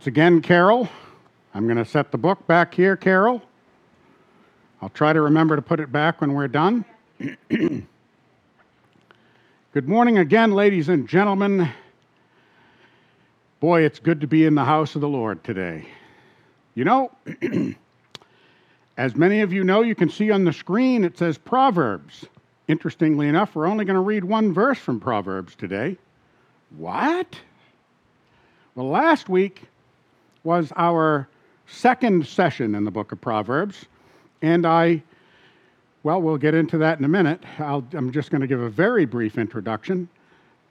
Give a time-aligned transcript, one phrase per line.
[0.00, 0.88] Once again, Carol.
[1.52, 3.42] I'm going to set the book back here, Carol.
[4.80, 6.86] I'll try to remember to put it back when we're done.
[7.50, 7.86] Good
[9.74, 11.68] morning again, ladies and gentlemen.
[13.60, 15.84] Boy, it's good to be in the house of the Lord today.
[16.74, 17.12] You know,
[18.96, 22.24] as many of you know, you can see on the screen it says Proverbs.
[22.68, 25.98] Interestingly enough, we're only going to read one verse from Proverbs today.
[26.70, 27.38] What?
[28.74, 29.66] Well, last week
[30.44, 31.28] was our
[31.66, 33.86] second session in the book of Proverbs,
[34.42, 35.02] and I,
[36.02, 37.42] well, we'll get into that in a minute.
[37.58, 40.08] i am just going to give a very brief introduction.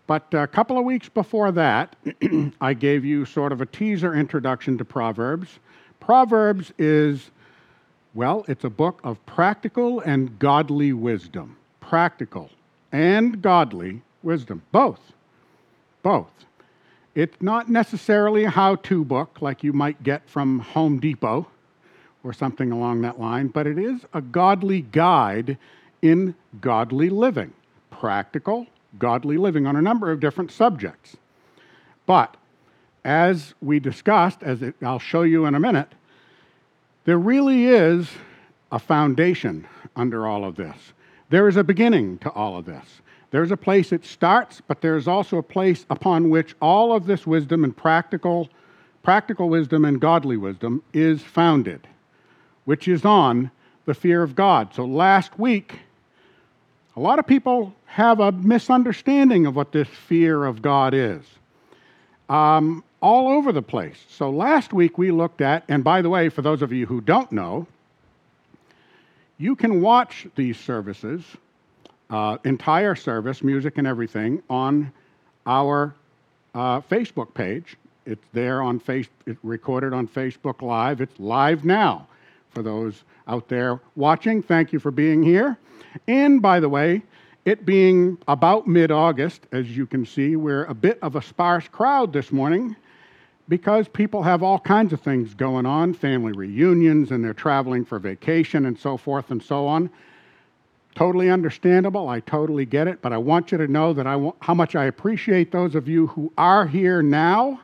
[0.07, 1.95] But a couple of weeks before that,
[2.61, 5.59] I gave you sort of a teaser introduction to Proverbs.
[5.99, 7.29] Proverbs is,
[8.15, 11.55] well, it's a book of practical and godly wisdom.
[11.79, 12.49] Practical
[12.91, 14.63] and godly wisdom.
[14.71, 15.13] Both.
[16.01, 16.31] Both.
[17.15, 21.47] It's not necessarily a how to book like you might get from Home Depot
[22.23, 25.57] or something along that line, but it is a godly guide
[26.01, 27.53] in godly living,
[27.89, 31.17] practical, godly living on a number of different subjects.
[32.05, 32.35] But
[33.03, 35.93] as we discussed, as it, I'll show you in a minute,
[37.05, 38.09] there really is
[38.71, 40.93] a foundation under all of this.
[41.29, 43.01] There is a beginning to all of this.
[43.31, 47.27] There's a place it starts, but there's also a place upon which all of this
[47.27, 48.49] wisdom and practical,
[49.03, 51.87] practical wisdom and godly wisdom is founded,
[52.65, 53.51] which is on
[53.85, 54.73] the fear of God.
[54.73, 55.79] So last week,
[56.95, 61.23] a lot of people have a misunderstanding of what this fear of God is.
[62.29, 64.05] Um, all over the place.
[64.09, 67.01] So last week we looked at, and by the way, for those of you who
[67.01, 67.67] don't know,
[69.37, 71.23] you can watch these services
[72.09, 74.91] uh, entire service, music and everything, on
[75.45, 75.93] our
[76.55, 77.77] uh, Facebook page.
[78.05, 79.07] It's there on face.
[79.25, 81.01] It's recorded on Facebook Live.
[81.01, 82.07] It's live now
[82.49, 84.41] for those out there watching.
[84.41, 85.57] Thank you for being here.
[86.07, 87.03] And by the way,
[87.45, 92.11] it being about mid-August, as you can see, we're a bit of a sparse crowd
[92.13, 92.75] this morning
[93.47, 97.97] because people have all kinds of things going on, family reunions, and they're traveling for
[97.97, 99.89] vacation and so forth and so on.
[100.99, 102.09] Totally understandable.
[102.09, 103.01] I totally get it.
[103.01, 105.87] But I want you to know that I want, how much I appreciate those of
[105.87, 107.61] you who are here now.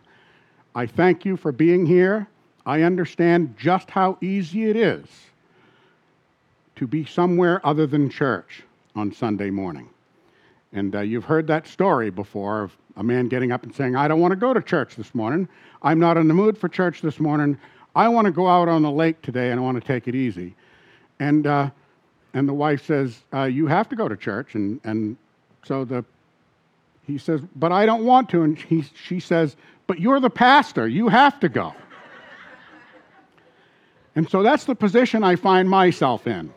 [0.74, 2.30] I thank you for being here.
[2.66, 5.06] I understand just how easy it is
[6.78, 8.64] to be somewhere other than church
[8.96, 9.90] on Sunday morning.
[10.72, 14.08] And uh, you've heard that story before of a man getting up and saying, I
[14.08, 15.50] don't want to go to church this morning.
[15.82, 17.58] I'm not in the mood for church this morning.
[17.98, 20.16] I want to go out on the lake today and I want to take it
[20.16, 20.56] easy.
[21.20, 21.72] And uh,
[22.36, 24.54] and the wife says, uh, You have to go to church.
[24.54, 25.18] And, and
[25.64, 26.04] so the,
[27.08, 28.44] he says, But I don't want to.
[28.44, 29.56] And he, she says,
[29.88, 30.88] But you're the pastor.
[30.88, 31.74] You have to go.
[34.16, 36.54] and so that's the position I find myself in.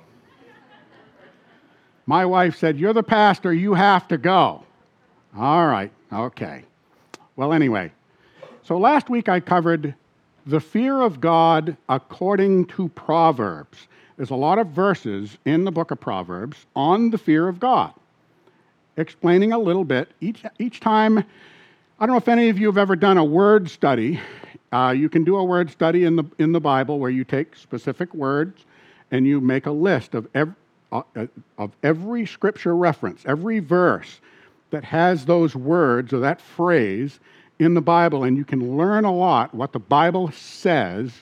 [2.06, 3.54] My wife said, You're the pastor.
[3.54, 4.64] You have to go.
[5.36, 5.92] All right.
[6.12, 6.64] Okay.
[7.36, 7.92] Well, anyway,
[8.64, 9.94] so last week I covered
[10.44, 13.86] the fear of God according to Proverbs.
[14.18, 17.94] There's a lot of verses in the book of Proverbs on the fear of God,
[18.96, 20.08] explaining a little bit.
[20.20, 21.18] Each, each time,
[22.00, 24.18] I don't know if any of you have ever done a word study.
[24.72, 27.54] Uh, you can do a word study in the, in the Bible where you take
[27.54, 28.64] specific words
[29.12, 30.46] and you make a list of uh,
[30.90, 31.02] uh,
[31.56, 34.20] of every scripture reference, every verse
[34.70, 37.20] that has those words or that phrase
[37.60, 41.12] in the Bible, and you can learn a lot what the Bible says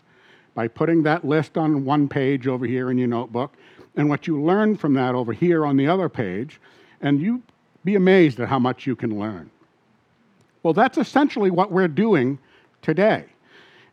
[0.56, 3.52] by putting that list on one page over here in your notebook
[3.94, 6.58] and what you learn from that over here on the other page,
[7.02, 7.42] and you
[7.84, 9.50] be amazed at how much you can learn.
[10.62, 12.38] Well, that's essentially what we're doing
[12.80, 13.26] today.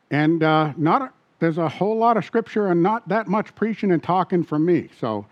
[0.10, 3.92] And uh, not a, there's a whole lot of scripture and not that much preaching
[3.92, 4.88] and talking from me.
[5.00, 5.26] So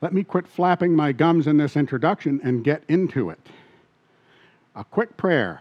[0.00, 3.38] let me quit flapping my gums in this introduction and get into it.
[4.74, 5.60] A quick prayer.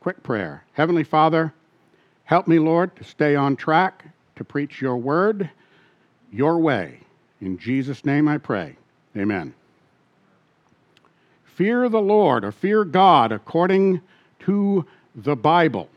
[0.00, 0.64] Quick prayer.
[0.74, 1.54] Heavenly Father,
[2.24, 4.04] help me, Lord, to stay on track
[4.36, 5.50] to preach your word
[6.32, 7.00] your way.
[7.40, 8.76] In Jesus' name I pray.
[9.16, 9.54] Amen.
[11.44, 14.00] Fear the Lord or fear God according
[14.40, 14.84] to
[15.14, 15.88] the Bible.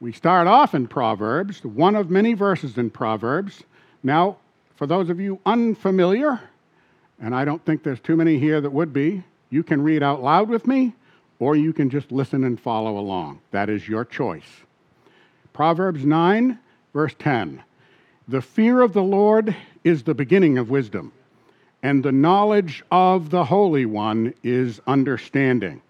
[0.00, 3.62] We start off in Proverbs, one of many verses in Proverbs.
[4.02, 4.36] Now,
[4.76, 6.40] for those of you unfamiliar,
[7.20, 10.22] and I don't think there's too many here that would be, you can read out
[10.22, 10.94] loud with me,
[11.38, 13.40] or you can just listen and follow along.
[13.50, 14.65] That is your choice.
[15.56, 16.58] Proverbs 9,
[16.92, 17.62] verse 10.
[18.28, 21.12] The fear of the Lord is the beginning of wisdom,
[21.82, 25.80] and the knowledge of the Holy One is understanding.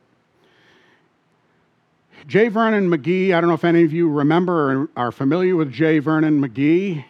[2.28, 2.46] J.
[2.46, 5.98] Vernon McGee, I don't know if any of you remember or are familiar with J.
[5.98, 7.04] Vernon McGee.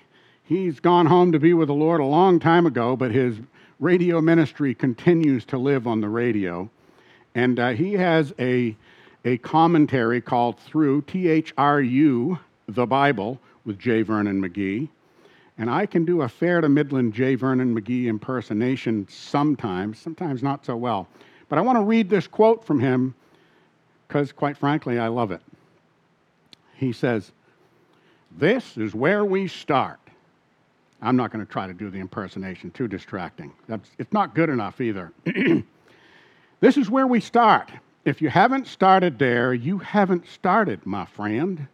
[0.45, 3.37] He's gone home to be with the Lord a long time ago, but his
[3.81, 6.71] radio ministry continues to live on the radio.
[7.35, 8.75] And uh, he has a,
[9.27, 12.39] a commentary called Through, T H R U,
[12.69, 14.03] the Bible, with J.
[14.03, 14.89] Vernon McGee.
[15.59, 17.35] And I can do a fair to Midland J.
[17.35, 21.09] Vernon McGee impersonation sometimes, sometimes not so well.
[21.49, 23.15] But I want to read this quote from him
[24.07, 25.41] because, quite frankly, I love it.
[26.75, 27.33] He says,
[28.37, 29.99] This is where we start.
[31.01, 33.53] I'm not going to try to do the impersonation, too distracting.
[33.69, 35.13] That's, it's not good enough either.
[36.61, 37.71] this is where we start.
[38.05, 41.67] If you haven't started there, you haven't started, my friend.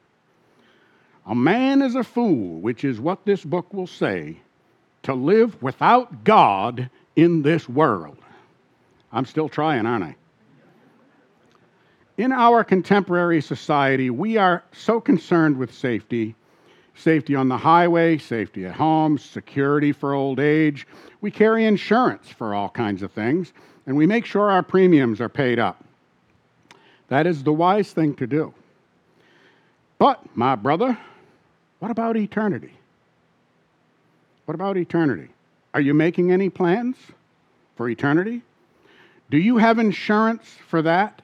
[1.27, 4.39] A man is a fool, which is what this book will say,
[5.05, 8.19] to live without God in this world.
[9.13, 10.17] I'm still trying, aren't I?
[12.19, 16.35] In our contemporary society, we are so concerned with safety
[16.95, 20.87] safety on the highway, safety at home, security for old age.
[21.21, 23.53] We carry insurance for all kinds of things,
[23.87, 25.83] and we make sure our premiums are paid up.
[27.09, 28.55] That is the wise thing to do.
[29.99, 30.99] But, my brother,
[31.83, 32.73] what about eternity?
[34.45, 35.31] What about eternity?
[35.75, 36.95] Are you making any plans
[37.75, 38.43] for eternity?
[39.31, 41.23] Do you have insurance for that?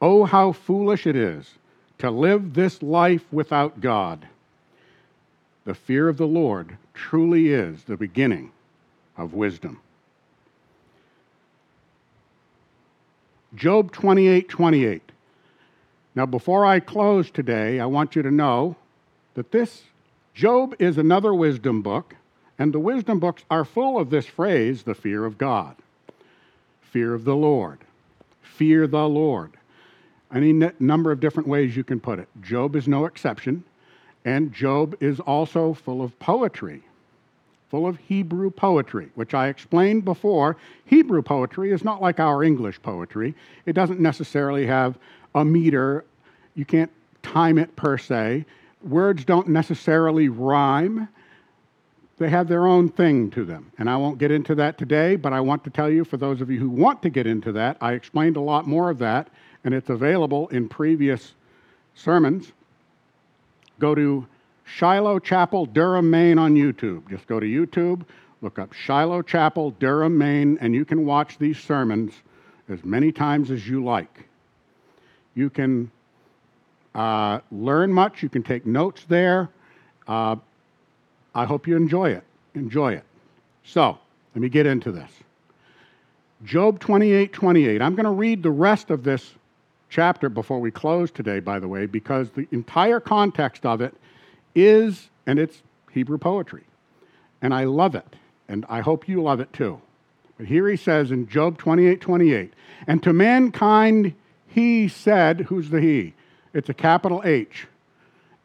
[0.00, 1.52] Oh, how foolish it is
[1.98, 4.26] to live this life without God.
[5.66, 8.52] The fear of the Lord truly is the beginning
[9.18, 9.82] of wisdom.
[13.54, 15.02] Job 28 28.
[16.14, 18.76] Now, before I close today, I want you to know
[19.40, 19.84] that this
[20.34, 22.14] Job is another wisdom book,
[22.58, 25.76] and the wisdom books are full of this phrase, the fear of God
[26.82, 27.78] fear of the Lord.
[28.42, 29.52] Fear the Lord.
[30.34, 32.28] Any number of different ways you can put it.
[32.42, 33.64] Job is no exception,
[34.26, 36.82] and Job is also full of poetry,
[37.70, 40.58] full of Hebrew poetry, which I explained before.
[40.84, 43.34] Hebrew poetry is not like our English poetry,
[43.64, 44.98] it doesn't necessarily have
[45.34, 46.04] a meter,
[46.54, 46.90] you can't
[47.22, 48.44] time it per se.
[48.82, 51.08] Words don't necessarily rhyme
[52.20, 53.72] they have their own thing to them.
[53.78, 56.42] And I won't get into that today, but I want to tell you, for those
[56.42, 59.28] of you who want to get into that, I explained a lot more of that,
[59.64, 61.32] and it's available in previous
[61.94, 62.52] sermons.
[63.78, 64.26] Go to
[64.64, 67.08] Shiloh Chapel, Durham, Maine on YouTube.
[67.08, 68.04] Just go to YouTube,
[68.42, 72.12] look up Shiloh Chapel, Durham, Maine, and you can watch these sermons
[72.68, 74.28] as many times as you like.
[75.34, 75.90] You can
[76.94, 79.48] uh, learn much, you can take notes there.
[80.08, 80.36] Uh,
[81.34, 82.24] I hope you enjoy it.
[82.54, 83.04] Enjoy it.
[83.64, 83.98] So,
[84.34, 85.10] let me get into this.
[86.44, 87.82] Job 28 28.
[87.82, 89.34] I'm going to read the rest of this
[89.88, 93.94] chapter before we close today, by the way, because the entire context of it
[94.54, 95.62] is, and it's
[95.92, 96.64] Hebrew poetry.
[97.42, 98.16] And I love it,
[98.48, 99.80] and I hope you love it too.
[100.38, 102.52] But here he says in Job 28 28,
[102.86, 104.14] and to mankind
[104.46, 106.14] he said, who's the he?
[106.52, 107.66] It's a capital H.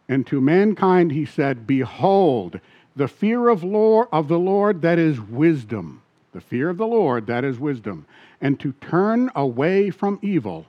[0.08, 2.60] And to mankind he said, Behold,
[2.96, 6.02] the fear of, Lord, of the Lord, that is wisdom.
[6.32, 8.06] The fear of the Lord, that is wisdom.
[8.42, 10.66] And to turn away from evil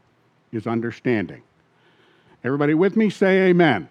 [0.52, 1.42] is understanding.
[2.44, 3.10] Everybody with me?
[3.10, 3.88] Say amen.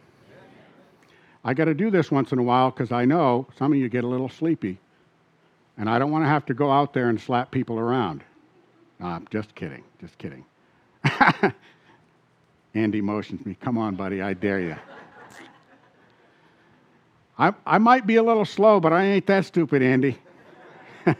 [1.43, 3.87] I got to do this once in a while because I know some of you
[3.89, 4.79] get a little sleepy.
[5.77, 8.23] And I don't want to have to go out there and slap people around.
[8.99, 9.83] No, I'm just kidding.
[9.99, 10.45] Just kidding.
[12.75, 13.55] Andy motions me.
[13.59, 14.21] Come on, buddy.
[14.21, 14.75] I dare you.
[17.39, 20.17] I, I might be a little slow, but I ain't that stupid, Andy.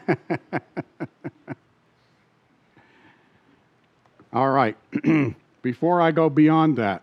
[4.34, 4.76] All right.
[5.62, 7.02] Before I go beyond that,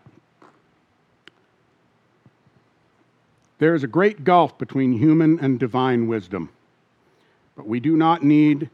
[3.57, 6.49] there is a great gulf between human and divine wisdom.
[7.55, 8.69] But we do not need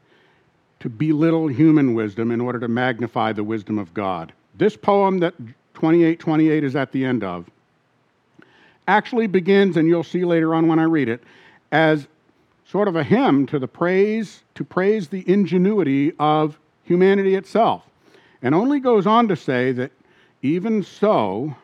[0.82, 4.32] to belittle human wisdom in order to magnify the wisdom of God.
[4.56, 5.34] This poem that
[5.80, 7.50] 2828 is at the end of
[8.90, 11.24] actually begins, and you'll see later on when I read it,
[11.72, 12.08] as
[12.66, 17.84] sort of a hymn to the praise, to praise the ingenuity of humanity itself.
[18.42, 19.92] And only goes on to say that
[20.42, 21.56] even so,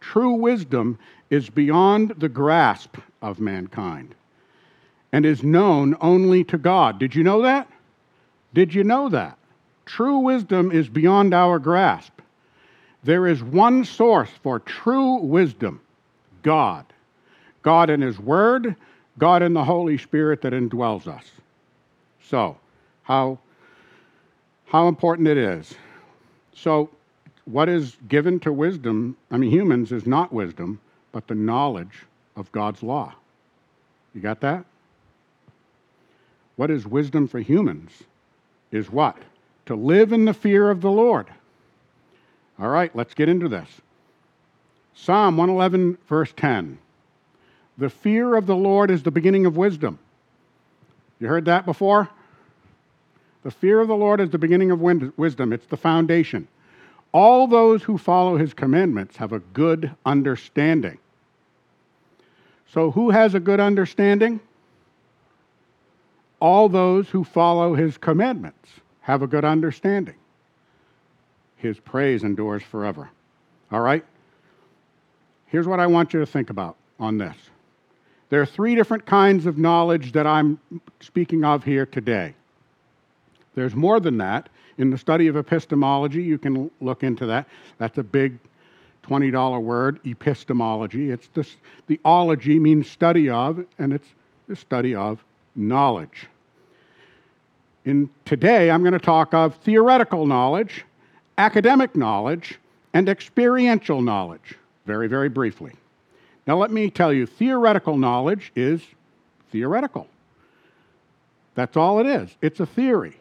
[0.00, 0.98] true wisdom
[1.30, 4.14] is beyond the grasp of mankind
[5.12, 6.98] and is known only to God.
[6.98, 7.68] Did you know that?
[8.54, 9.38] Did you know that?
[9.84, 12.15] True wisdom is beyond our grasp.
[13.06, 15.80] There is one source for true wisdom,
[16.42, 16.84] God.
[17.62, 18.74] God in His Word,
[19.16, 21.30] God in the Holy Spirit that indwells us.
[22.20, 22.58] So,
[23.04, 23.38] how,
[24.64, 25.72] how important it is.
[26.52, 26.90] So,
[27.44, 30.80] what is given to wisdom, I mean, humans, is not wisdom,
[31.12, 32.02] but the knowledge
[32.34, 33.14] of God's law.
[34.16, 34.64] You got that?
[36.56, 37.92] What is wisdom for humans
[38.72, 39.16] is what?
[39.66, 41.28] To live in the fear of the Lord.
[42.58, 43.68] All right, let's get into this.
[44.94, 46.78] Psalm 111, verse 10.
[47.78, 49.98] The fear of the Lord is the beginning of wisdom.
[51.20, 52.08] You heard that before?
[53.42, 56.48] The fear of the Lord is the beginning of wisdom, it's the foundation.
[57.12, 60.98] All those who follow his commandments have a good understanding.
[62.72, 64.40] So, who has a good understanding?
[66.40, 68.68] All those who follow his commandments
[69.00, 70.16] have a good understanding.
[71.56, 73.10] His praise endures forever.
[73.72, 74.04] All right?
[75.46, 77.36] Here's what I want you to think about on this.
[78.28, 80.58] There are three different kinds of knowledge that I'm
[81.00, 82.34] speaking of here today.
[83.54, 84.48] There's more than that.
[84.78, 87.48] In the study of epistemology, you can look into that.
[87.78, 88.38] That's a big
[89.04, 91.10] $20 word, epistemology.
[91.10, 94.08] It's this, the ology means study of, and it's
[94.48, 96.26] the study of knowledge.
[97.84, 100.84] In today, I'm going to talk of theoretical knowledge,
[101.38, 102.58] academic knowledge,
[102.94, 104.54] and experiential knowledge,
[104.86, 105.72] very, very briefly.
[106.46, 108.80] Now, let me tell you theoretical knowledge is
[109.50, 110.06] theoretical.
[111.54, 112.30] That's all it is.
[112.40, 113.16] It's a theory.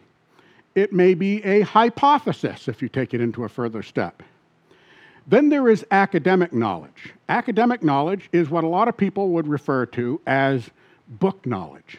[0.75, 4.24] It may be a hypothesis if you take it into a further step.
[5.27, 7.13] Then there is academic knowledge.
[7.29, 10.69] Academic knowledge is what a lot of people would refer to as
[11.07, 11.98] book knowledge.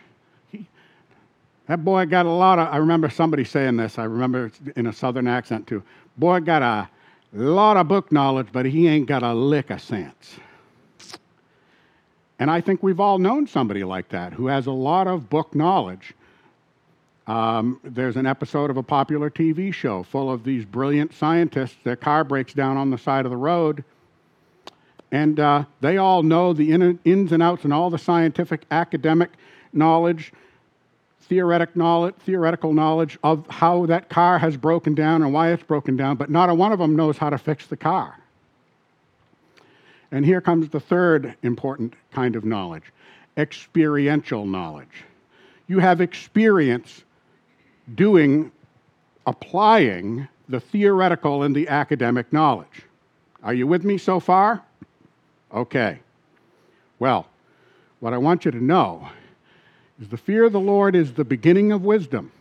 [1.67, 4.93] That boy got a lot of, I remember somebody saying this, I remember in a
[4.93, 5.83] southern accent too.
[6.17, 6.89] Boy got a
[7.33, 10.37] lot of book knowledge, but he ain't got a lick of sense.
[12.39, 15.55] And I think we've all known somebody like that who has a lot of book
[15.55, 16.15] knowledge.
[17.27, 21.77] Um, there's an episode of a popular TV show full of these brilliant scientists.
[21.83, 23.83] Their car breaks down on the side of the road,
[25.11, 29.31] and uh, they all know the in- ins and outs and all the scientific, academic
[29.73, 30.33] knowledge,
[31.29, 35.97] theoretic knowledge, theoretical knowledge of how that car has broken down and why it's broken
[35.97, 38.19] down, but not a one of them knows how to fix the car.
[40.11, 42.85] And here comes the third important kind of knowledge
[43.37, 45.05] experiential knowledge.
[45.67, 47.05] You have experience
[47.95, 48.51] doing,
[49.27, 52.85] applying the theoretical and the academic knowledge.
[53.43, 54.63] Are you with me so far?
[55.53, 56.01] Okay.
[56.99, 57.27] Well,
[58.01, 59.07] what I want you to know
[59.99, 62.33] the fear of the Lord is the beginning of wisdom.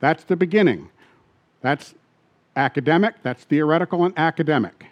[0.00, 0.88] That's the beginning.
[1.60, 1.94] That's
[2.56, 4.86] academic, that's theoretical and academic.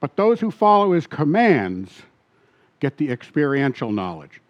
[0.00, 2.02] But those who follow his commands
[2.80, 4.40] get the experiential knowledge.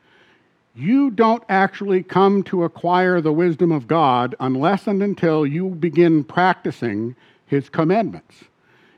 [0.74, 6.24] You don't actually come to acquire the wisdom of God unless and until you begin
[6.24, 7.14] practicing
[7.46, 8.44] his commandments.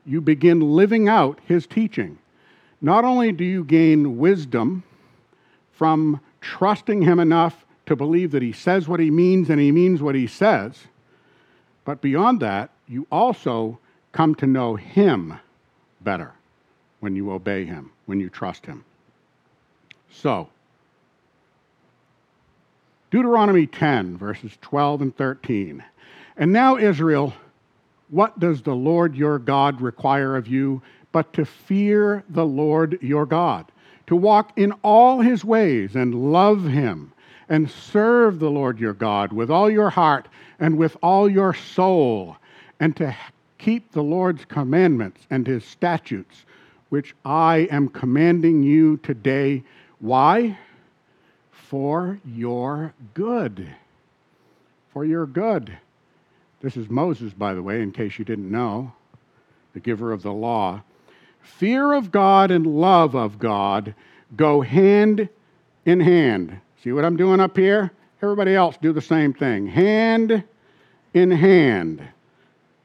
[0.07, 2.19] You begin living out his teaching.
[2.81, 4.85] Not only do you gain wisdom
[5.73, 10.03] from trusting him enough to believe that he says what he means and he means
[10.03, 10.85] what he says,
[11.85, 13.79] but beyond that, you also
[14.13, 15.39] come to know him
[16.03, 16.33] better
[17.01, 18.85] when you obey him, when you trust him.
[20.11, 20.49] So,
[23.11, 25.83] Deuteronomy 10, verses 12 and 13.
[26.37, 27.33] And now, Israel,
[28.11, 33.25] what does the Lord your God require of you but to fear the Lord your
[33.25, 33.71] God,
[34.07, 37.13] to walk in all his ways and love him,
[37.49, 42.37] and serve the Lord your God with all your heart and with all your soul,
[42.81, 43.17] and to
[43.59, 46.45] keep the Lord's commandments and his statutes
[46.95, 49.65] which I am commanding you today.
[49.99, 50.57] Why?
[51.51, 53.69] For your good.
[54.93, 55.77] For your good.
[56.61, 58.93] This is Moses, by the way, in case you didn't know,
[59.73, 60.83] the giver of the law.
[61.45, 63.95] Fear of God and love of God
[64.37, 65.29] go hand
[65.85, 66.61] in hand.
[66.83, 67.93] See what I'm doing up here?
[68.23, 69.67] Everybody else do the same thing.
[69.67, 70.43] Hand
[71.13, 72.03] in hand.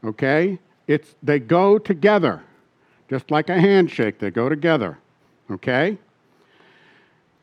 [0.04, 0.60] Okay?
[0.88, 2.44] It's they go together
[3.10, 4.98] just like a handshake, they go together.
[5.50, 5.98] Okay?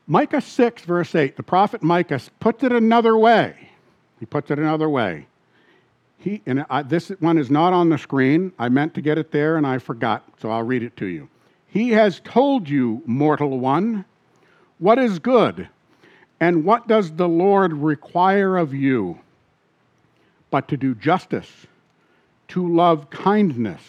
[0.07, 3.71] Micah 6, verse 8, the prophet Micah puts it another way.
[4.21, 5.27] He puts it another way.
[6.19, 8.53] He, and I, this one is not on the screen.
[8.59, 11.29] I meant to get it there and I forgot, so I'll read it to you.
[11.69, 14.05] He has told you, mortal one,
[14.79, 15.69] what is good,
[16.41, 19.19] and what does the Lord require of you?
[20.51, 21.51] But to do justice,
[22.49, 23.83] to love kindness,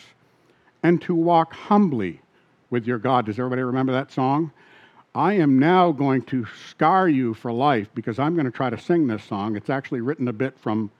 [0.83, 2.21] and to walk humbly
[2.69, 3.25] with your God.
[3.25, 4.51] Does everybody remember that song?
[5.15, 8.77] I am now going to scar you for life because I'm going to try to
[8.77, 9.55] sing this song.
[9.55, 10.91] It's actually written a bit from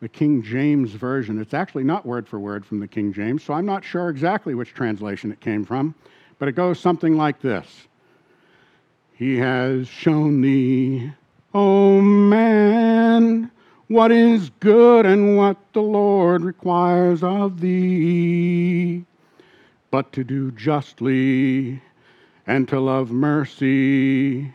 [0.00, 1.40] the King James Version.
[1.40, 4.54] It's actually not word for word from the King James, so I'm not sure exactly
[4.54, 5.94] which translation it came from,
[6.38, 7.88] but it goes something like this
[9.14, 11.12] He has shown thee,
[11.54, 13.50] O man,
[13.88, 19.04] what is good and what the Lord requires of thee,
[19.90, 21.82] but to do justly
[22.46, 24.52] and to love mercy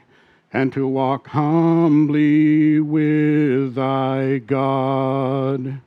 [0.53, 5.81] and to walk humbly with thy God.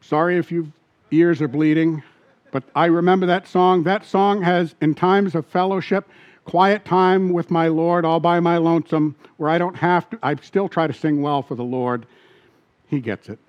[0.00, 0.66] Sorry if your
[1.10, 2.04] ears are bleeding,
[2.52, 3.82] but I remember that song.
[3.82, 6.08] That song has, in times of fellowship,
[6.44, 10.36] quiet time with my Lord all by my lonesome, where I don't have to, I
[10.36, 12.06] still try to sing well for the Lord.
[12.86, 13.40] He gets it.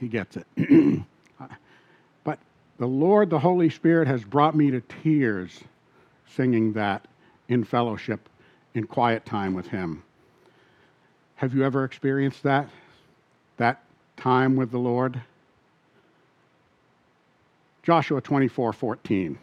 [0.00, 0.46] He gets it.
[2.24, 2.38] but
[2.78, 5.60] the Lord, the Holy Spirit, has brought me to tears
[6.28, 7.06] singing that
[7.48, 8.28] in fellowship,
[8.74, 10.02] in quiet time with Him.
[11.36, 12.68] Have you ever experienced that?
[13.58, 13.82] That
[14.16, 15.20] time with the Lord?
[17.82, 19.38] Joshua 24 14.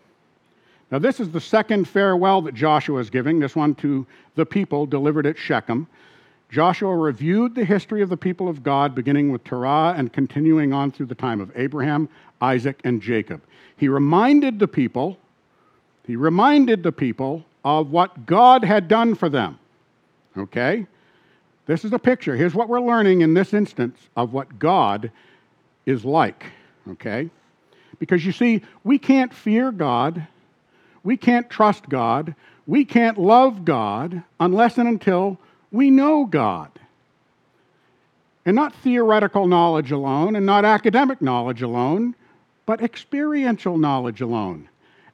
[0.92, 4.06] Now, this is the second farewell that Joshua is giving, this one to
[4.36, 5.88] the people delivered at Shechem.
[6.52, 10.92] Joshua reviewed the history of the people of God, beginning with Terah and continuing on
[10.92, 12.10] through the time of Abraham,
[12.42, 13.42] Isaac, and Jacob.
[13.76, 15.18] He reminded the people,
[16.06, 19.60] he reminded the people of what God had done for them.
[20.38, 20.86] Okay?
[21.66, 22.36] This is a picture.
[22.36, 25.12] Here's what we're learning in this instance of what God
[25.86, 26.46] is like.
[26.90, 27.30] Okay?
[28.00, 30.28] Because you see, we can't fear God,
[31.04, 32.36] we can't trust God,
[32.68, 35.38] we can't love God unless and until
[35.72, 36.70] we know God.
[38.46, 42.14] And not theoretical knowledge alone, and not academic knowledge alone,
[42.66, 44.68] but experiential knowledge alone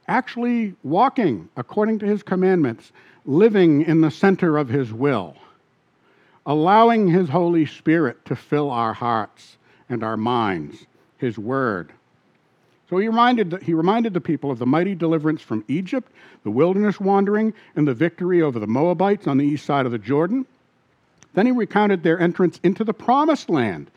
[0.10, 2.92] actually walking according to his commandments,
[3.26, 5.36] living in the center of his will,
[6.46, 10.88] allowing his Holy Spirit to fill our hearts and our minds,
[11.18, 11.92] his word.
[12.90, 16.12] So he reminded, he reminded the people of the mighty deliverance from Egypt,
[16.44, 20.00] the wilderness wandering, and the victory over the Moabites on the east side of the
[20.00, 20.48] Jordan.
[21.36, 23.92] Then he recounted their entrance into the promised land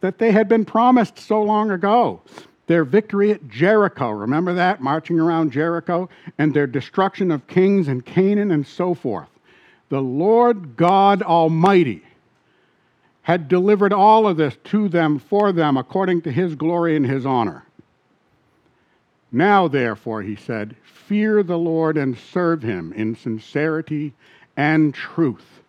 [0.00, 2.22] that they had been promised so long ago
[2.70, 4.80] their victory at Jericho, remember that?
[4.80, 9.28] Marching around Jericho, and their destruction of kings and Canaan and so forth.
[9.88, 12.04] The Lord God Almighty
[13.22, 17.26] had delivered all of this to them for them according to his glory and his
[17.26, 17.64] honor.
[19.32, 24.14] Now, therefore, he said, fear the Lord and serve him in sincerity
[24.56, 25.60] and truth.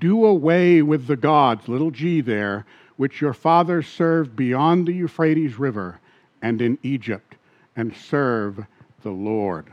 [0.00, 5.60] Do away with the gods, little g there, which your fathers served beyond the Euphrates
[5.60, 6.00] River
[6.42, 7.34] and in Egypt
[7.76, 8.64] and serve
[9.02, 9.66] the Lord.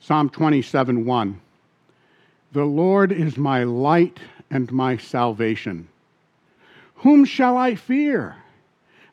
[0.00, 1.40] Psalm 27 1.
[2.52, 4.18] The Lord is my light
[4.50, 5.88] and my salvation.
[6.96, 8.36] Whom shall I fear?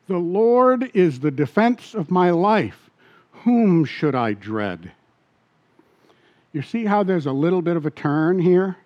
[0.08, 2.90] The Lord is the defense of my life.
[3.44, 4.90] Whom should I dread?
[6.52, 8.76] You see how there's a little bit of a turn here?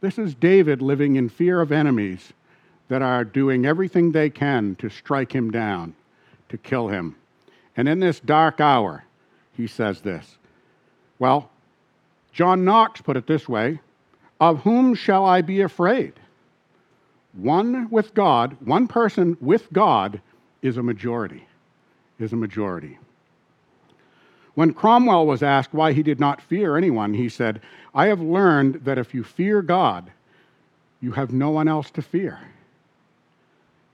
[0.00, 2.32] This is David living in fear of enemies
[2.88, 5.94] that are doing everything they can to strike him down,
[6.48, 7.16] to kill him.
[7.76, 9.04] And in this dark hour,
[9.52, 10.38] he says this.
[11.18, 11.50] Well,
[12.32, 13.80] John Knox put it this way
[14.40, 16.12] Of whom shall I be afraid?
[17.32, 20.20] One with God, one person with God
[20.62, 21.46] is a majority,
[22.18, 22.98] is a majority.
[24.54, 27.60] When Cromwell was asked why he did not fear anyone, he said,
[27.94, 30.10] I have learned that if you fear God,
[31.02, 32.40] you have no one else to fear.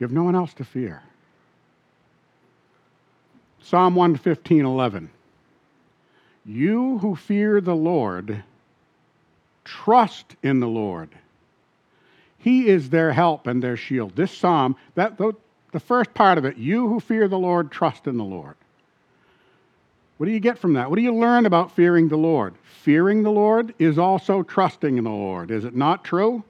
[0.02, 1.00] You have no one else to fear.
[3.60, 5.08] Psalm 115, 11.
[6.44, 8.42] You who fear the Lord,
[9.64, 11.10] trust in the Lord.
[12.36, 14.16] He is their help and their shield.
[14.16, 15.34] This psalm, that the,
[15.70, 18.56] the first part of it, you who fear the Lord, trust in the Lord.
[20.16, 20.90] What do you get from that?
[20.90, 22.56] What do you learn about fearing the Lord?
[22.82, 25.52] Fearing the Lord is also trusting in the Lord.
[25.52, 26.42] Is it not true?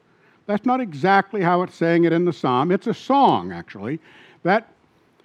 [0.47, 2.71] That's not exactly how it's saying it in the psalm.
[2.73, 4.01] It's a song, actually.
[4.43, 4.69] That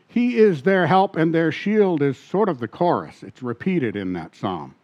[0.08, 3.23] He is their help and their shield is sort of the chorus.
[3.23, 4.75] It's repeated in that psalm.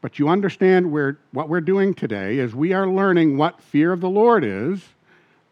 [0.00, 4.00] But you understand where, what we're doing today is we are learning what fear of
[4.00, 4.82] the Lord is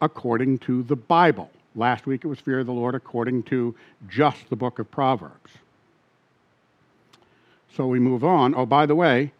[0.01, 1.49] according to the Bible.
[1.75, 3.73] Last week it was fear of the Lord according to
[4.09, 5.51] just the book of Proverbs.
[7.75, 8.53] So we move on.
[8.53, 9.31] Oh, by the way,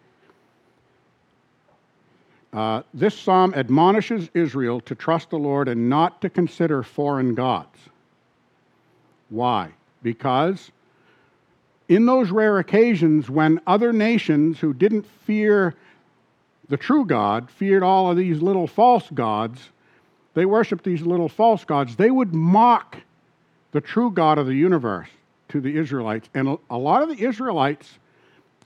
[2.54, 7.78] uh, this psalm admonishes Israel to trust the Lord and not to consider foreign gods.
[9.30, 9.72] Why?
[10.04, 10.72] Because
[11.88, 15.76] in those rare occasions when other nations who didn't fear
[16.68, 19.70] the true God feared all of these little false gods,
[20.34, 22.98] they worshiped these little false gods, they would mock
[23.72, 25.10] the true God of the universe
[25.50, 26.30] to the Israelites.
[26.34, 28.00] And a lot of the Israelites,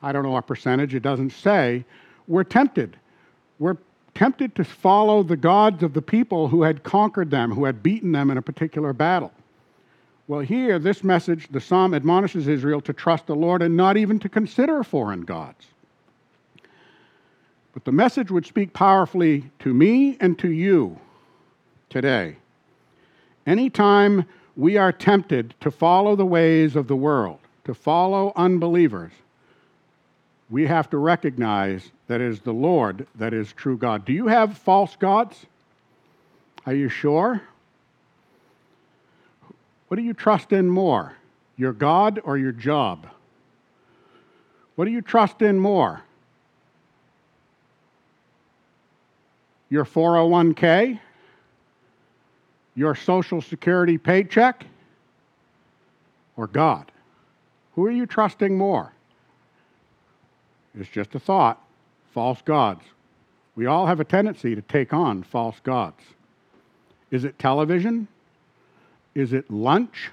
[0.02, 1.86] I don't know what percentage, it doesn't say,
[2.28, 2.98] were tempted.
[3.60, 3.78] Were
[4.14, 8.12] tempted to follow the gods of the people who had conquered them, who had beaten
[8.12, 9.32] them in a particular battle.
[10.28, 14.18] Well, here, this message, the psalm admonishes Israel to trust the Lord and not even
[14.20, 15.68] to consider foreign gods.
[17.74, 20.98] But the message would speak powerfully to me and to you
[21.90, 22.38] today.
[23.46, 29.12] Anytime we are tempted to follow the ways of the world, to follow unbelievers,
[30.50, 34.06] we have to recognize that it is the Lord that is true God.
[34.06, 35.46] Do you have false gods?
[36.66, 37.42] Are you sure?
[39.88, 41.16] What do you trust in more,
[41.58, 43.08] your God or your job?
[44.76, 46.02] What do you trust in more?
[49.70, 51.00] Your 401k?
[52.76, 54.66] Your Social Security paycheck?
[56.36, 56.92] Or God?
[57.76, 58.92] Who are you trusting more?
[60.78, 61.62] It's just a thought.
[62.14, 62.84] False gods.
[63.56, 66.02] We all have a tendency to take on false gods.
[67.12, 68.08] Is it television?
[69.14, 70.10] Is it lunch?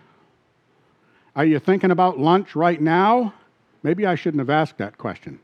[1.34, 3.34] Are you thinking about lunch right now?
[3.82, 5.40] Maybe I shouldn't have asked that question.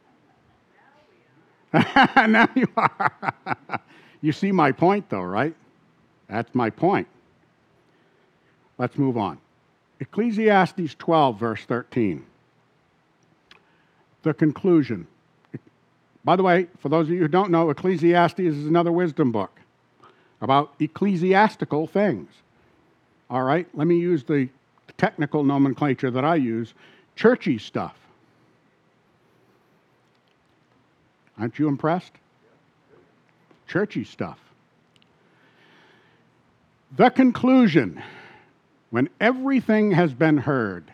[1.72, 3.34] now you are.
[4.20, 5.54] you see my point, though, right?
[6.28, 7.08] That's my point.
[8.78, 9.38] Let's move on.
[9.98, 12.24] Ecclesiastes 12, verse 13.
[14.22, 15.06] The conclusion.
[16.24, 19.58] By the way, for those of you who don't know, Ecclesiastes is another wisdom book
[20.40, 22.30] about ecclesiastical things.
[23.30, 24.48] All right, let me use the
[24.96, 26.74] technical nomenclature that I use
[27.16, 27.94] churchy stuff.
[31.38, 32.12] Aren't you impressed?
[33.68, 34.38] Churchy stuff.
[36.96, 38.02] The conclusion,
[38.90, 40.90] when everything has been heard,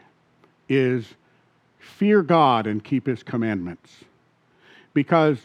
[0.68, 1.06] is
[1.84, 3.92] fear God and keep his commandments.
[4.92, 5.38] Because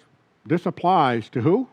[0.45, 1.67] this applies to who?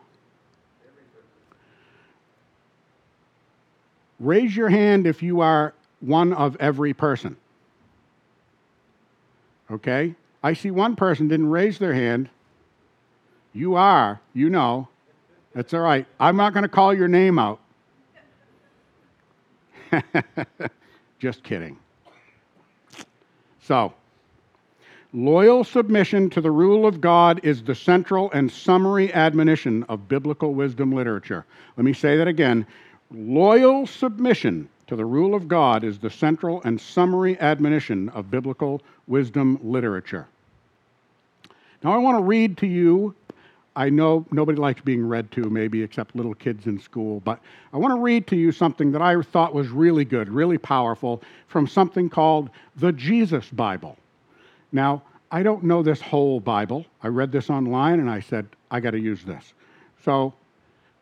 [4.19, 7.35] Raise your hand if you are one of every person.
[9.69, 10.15] Okay?
[10.43, 12.29] I see one person didn't raise their hand.
[13.53, 14.87] You are, you know.
[15.53, 16.05] That's all right.
[16.19, 17.59] I'm not going to call your name out.
[21.19, 21.77] Just kidding.
[23.61, 23.93] So,
[25.13, 30.53] loyal submission to the rule of God is the central and summary admonition of biblical
[30.53, 31.45] wisdom literature.
[31.77, 32.65] Let me say that again.
[33.11, 38.81] Loyal submission to the rule of God is the central and summary admonition of biblical
[39.07, 40.27] wisdom literature.
[41.83, 43.15] Now, I want to read to you.
[43.75, 47.39] I know nobody likes being read to, maybe except little kids in school, but
[47.71, 51.21] I want to read to you something that I thought was really good, really powerful,
[51.47, 53.95] from something called the Jesus Bible.
[54.71, 56.85] Now, I don't know this whole Bible.
[57.03, 59.53] I read this online and I said, I got to use this.
[60.03, 60.33] So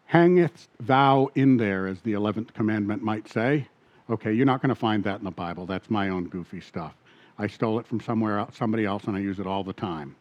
[0.05, 3.67] hangest thou in there, as the 11th commandment might say.
[4.09, 5.65] Okay, you're not going to find that in the Bible.
[5.65, 6.93] That's my own goofy stuff.
[7.37, 10.15] I stole it from somewhere else, somebody else, and I use it all the time.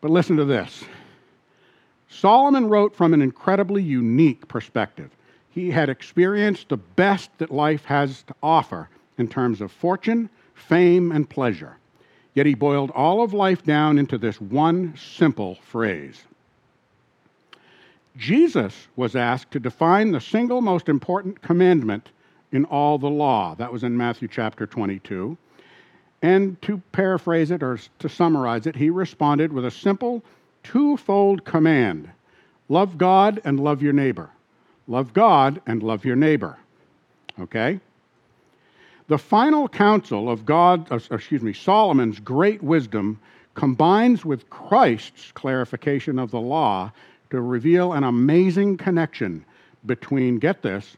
[0.00, 0.84] But listen to this
[2.08, 5.10] Solomon wrote from an incredibly unique perspective.
[5.50, 11.10] He had experienced the best that life has to offer in terms of fortune, fame,
[11.12, 11.76] and pleasure.
[12.38, 16.22] Yet he boiled all of life down into this one simple phrase
[18.16, 22.10] Jesus was asked to define the single most important commandment
[22.52, 23.56] in all the law.
[23.56, 25.36] That was in Matthew chapter 22.
[26.22, 30.22] And to paraphrase it or to summarize it, he responded with a simple
[30.62, 32.08] twofold command
[32.68, 34.30] love God and love your neighbor.
[34.86, 36.56] Love God and love your neighbor.
[37.40, 37.80] Okay?
[39.08, 43.18] The final counsel of God, uh, excuse me, Solomon's great wisdom
[43.54, 46.92] combines with Christ's clarification of the law
[47.30, 49.44] to reveal an amazing connection
[49.86, 50.96] between, get this,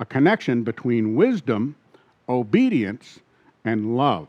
[0.00, 1.76] a connection between wisdom,
[2.28, 3.20] obedience,
[3.64, 4.26] and love.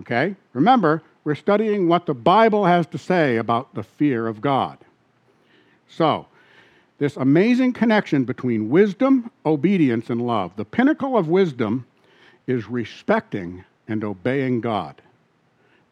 [0.00, 0.34] Okay?
[0.52, 4.78] Remember, we're studying what the Bible has to say about the fear of God.
[5.88, 6.26] So,
[6.98, 10.52] this amazing connection between wisdom, obedience, and love.
[10.56, 11.86] The pinnacle of wisdom
[12.46, 15.00] is respecting and obeying God.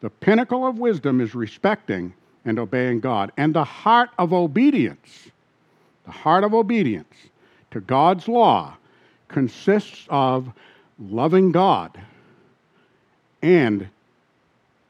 [0.01, 2.13] The pinnacle of wisdom is respecting
[2.43, 3.31] and obeying God.
[3.37, 5.29] And the heart of obedience,
[6.05, 7.13] the heart of obedience
[7.71, 8.75] to God's law
[9.27, 10.51] consists of
[10.99, 11.99] loving God
[13.41, 13.87] and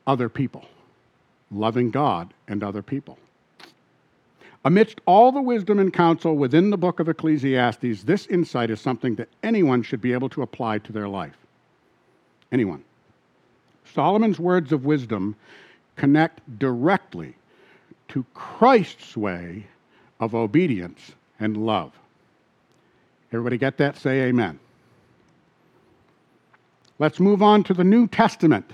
[0.08, 0.66] other people.
[1.52, 3.18] Loving God and other people.
[4.66, 9.14] Amidst all the wisdom and counsel within the book of Ecclesiastes, this insight is something
[9.16, 11.38] that anyone should be able to apply to their life.
[12.52, 12.84] Anyone.
[13.94, 15.36] Solomon's words of wisdom
[15.96, 17.36] connect directly
[18.08, 19.68] to Christ's way
[20.20, 21.92] of obedience and love.
[23.32, 23.98] Everybody get that?
[23.98, 24.60] Say amen.
[26.98, 28.72] Let's move on to the New Testament.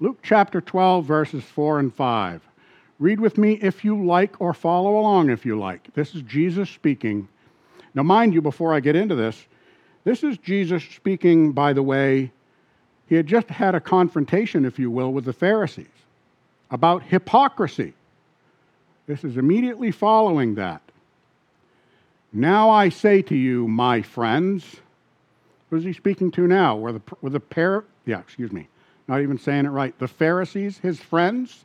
[0.00, 2.40] Luke chapter 12, verses 4 and 5.
[2.98, 5.92] Read with me if you like, or follow along if you like.
[5.94, 7.28] This is Jesus speaking.
[7.94, 9.46] Now, mind you, before I get into this,
[10.04, 12.30] this is Jesus speaking, by the way,
[13.08, 15.86] he had just had a confrontation, if you will, with the Pharisees
[16.70, 17.94] about hypocrisy.
[19.06, 20.80] This is immediately following that.
[22.32, 24.76] Now I say to you, my friends,
[25.70, 26.76] who's he speaking to now?
[26.76, 28.68] Were the, were the pair, yeah, excuse me,
[29.06, 29.96] not even saying it right.
[29.98, 31.64] The Pharisees, his friends?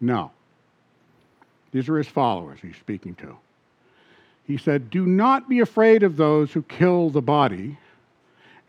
[0.00, 0.30] No.
[1.76, 3.36] These are his followers he's speaking to.
[4.46, 7.76] He said, Do not be afraid of those who kill the body,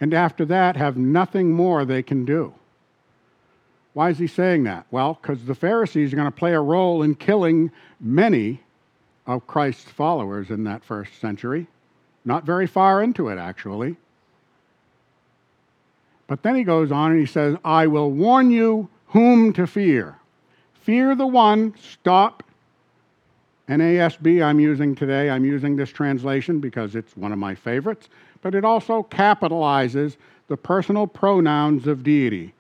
[0.02, 2.54] and after that have nothing more they can do.
[3.94, 4.88] Why is he saying that?
[4.92, 8.60] Well, because the Pharisees are going to play a role in killing many
[9.26, 11.66] of Christ's followers in that first century.
[12.26, 13.96] Not very far into it, actually.
[16.28, 20.18] But then he goes on and he says, I will warn you whom to fear.
[20.82, 22.44] Fear the one, stop
[23.70, 28.08] NASB I'm using today, I'm using this translation because it's one of my favorites,
[28.42, 30.16] but it also capitalizes
[30.48, 32.54] the personal pronouns of deity.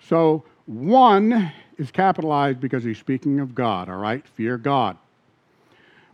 [0.00, 4.26] So one is capitalized because he's speaking of God, all right?
[4.26, 4.96] Fear God.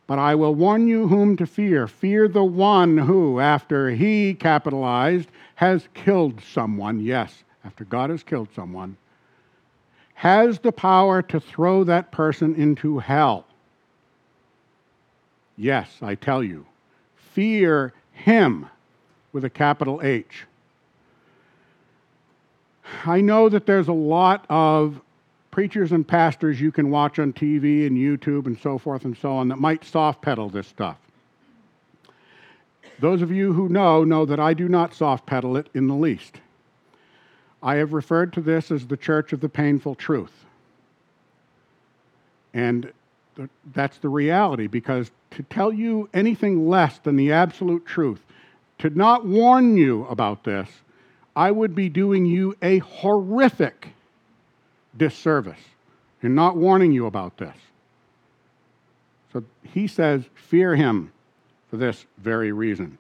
[0.07, 1.87] But I will warn you whom to fear.
[1.87, 7.01] Fear the one who, after he capitalized, has killed someone.
[7.01, 8.99] Yes, after God has killed someone,
[10.13, 13.47] has the power to throw that person into hell.
[15.57, 16.67] Yes, I tell you,
[17.33, 18.69] fear him
[19.33, 20.45] with a capital H.
[23.07, 25.01] I know that there's a lot of
[25.51, 29.33] preachers and pastors you can watch on TV and YouTube and so forth and so
[29.33, 30.97] on that might soft pedal this stuff.
[32.99, 35.95] Those of you who know know that I do not soft pedal it in the
[35.95, 36.41] least.
[37.63, 40.45] I have referred to this as the church of the painful truth.
[42.53, 42.93] And
[43.73, 48.21] that's the reality because to tell you anything less than the absolute truth,
[48.79, 50.69] to not warn you about this,
[51.37, 53.89] I would be doing you a horrific
[54.97, 55.61] disservice
[56.23, 57.57] in not warning you about this.
[59.33, 61.13] So he says, fear him
[61.71, 62.99] for this very reason.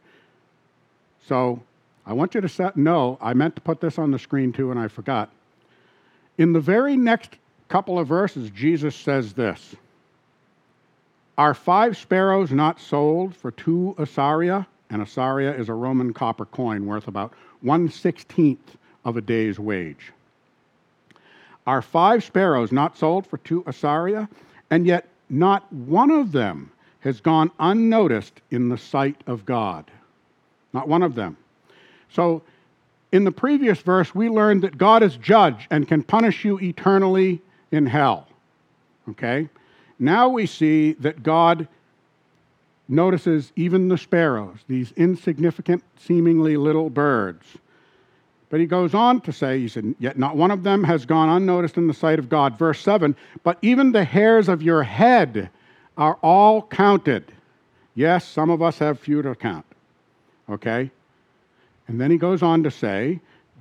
[1.27, 1.63] So
[2.05, 4.71] I want you to set, no, I meant to put this on the screen too,
[4.71, 5.31] and I forgot.
[6.37, 7.37] In the very next
[7.69, 9.77] couple of verses, Jesus says this
[11.37, 14.67] are five sparrows not sold for two assaria?
[14.91, 20.13] An assaria is a Roman copper coin worth about one sixteenth of a day's wage.
[21.67, 24.29] Are five sparrows not sold for two assaria?
[24.71, 26.71] And yet not one of them
[27.01, 29.91] has gone unnoticed in the sight of God.
[30.73, 31.37] Not one of them.
[32.11, 32.43] So,
[33.13, 37.41] in the previous verse, we learned that God is judge and can punish you eternally
[37.71, 38.27] in hell.
[39.09, 39.49] Okay?
[40.05, 41.67] Now we see that God
[42.89, 47.47] notices even the sparrows, these insignificant, seemingly little birds.
[48.51, 51.31] But he goes on to say, he said, Yet not one of them has gone
[51.31, 52.59] unnoticed in the sight of God.
[52.59, 55.49] Verse 7 But even the hairs of your head
[55.97, 57.33] are all counted.
[57.95, 59.65] Yes, some of us have few to count.
[60.51, 60.91] Okay?
[61.89, 63.21] And then he goes on to say,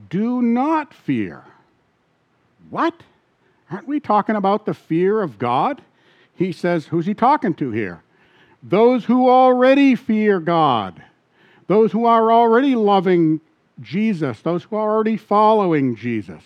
[0.09, 1.45] Do not fear.
[2.69, 2.93] What?
[3.71, 5.81] Aren't we talking about the fear of God?
[6.35, 8.03] He says, who's he talking to here?
[8.61, 11.01] Those who already fear God,
[11.67, 13.41] those who are already loving
[13.81, 16.41] Jesus, those who are already following Jesus.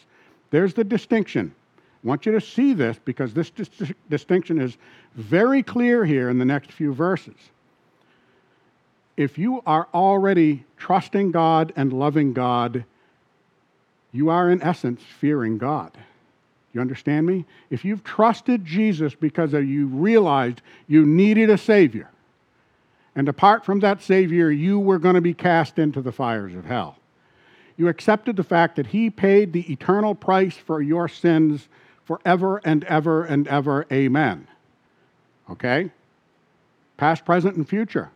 [0.49, 1.53] There's the distinction.
[2.03, 4.77] I want you to see this because this dis- distinction is
[5.15, 7.35] very clear here in the next few verses.
[9.15, 12.85] If you are already trusting God and loving God,
[14.11, 15.91] you are in essence fearing God.
[16.77, 17.43] You understand me?
[17.71, 22.07] If you've trusted Jesus because you realized you needed a Savior,
[23.15, 26.65] and apart from that Savior, you were going to be cast into the fires of
[26.65, 26.99] hell.
[27.77, 31.67] You accepted the fact that He paid the eternal price for your sins
[32.05, 33.87] forever and ever and ever.
[33.91, 34.47] Amen.
[35.49, 35.89] Okay?
[36.97, 38.11] Past, present, and future.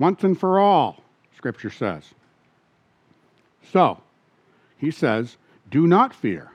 [0.00, 1.00] Once and for all,
[1.36, 2.02] Scripture says.
[3.72, 4.00] So,
[4.78, 5.36] He says,
[5.70, 6.50] do not fear.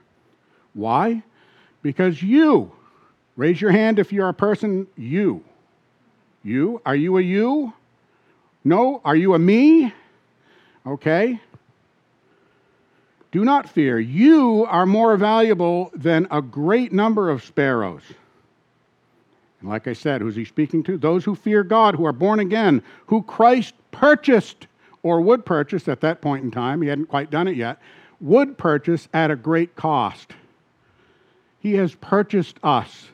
[0.73, 1.23] Why?
[1.81, 2.71] Because you,
[3.35, 5.43] raise your hand if you're a person, you,
[6.43, 6.81] You?
[6.85, 7.73] Are you a you?
[8.63, 9.01] No?
[9.05, 9.93] Are you a me?
[10.85, 11.39] Okay.
[13.31, 13.99] Do not fear.
[13.99, 18.03] You are more valuable than a great number of sparrows.
[19.61, 20.97] And like I said, who's he speaking to?
[20.97, 24.67] Those who fear God, who are born again, who Christ purchased
[25.01, 26.81] or would purchase at that point in time.
[26.81, 27.79] He hadn't quite done it yet.
[28.21, 30.33] Would purchase at a great cost.
[31.63, 33.07] He has purchased us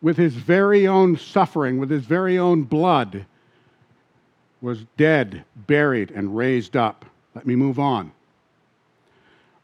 [0.00, 3.26] with his very own suffering, with his very own blood,
[4.60, 7.04] was dead, buried, and raised up.
[7.34, 8.12] Let me move on.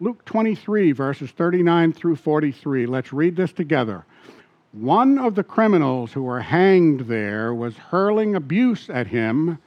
[0.01, 2.87] Luke 23, verses 39 through 43.
[2.87, 4.05] Let's read this together.
[4.73, 9.59] One of the criminals who were hanged there was hurling abuse at him,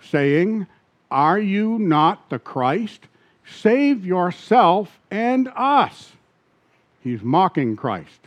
[0.00, 0.66] saying,
[1.10, 3.08] Are you not the Christ?
[3.44, 6.15] Save yourself and us.
[7.06, 8.18] He's mocking Christ.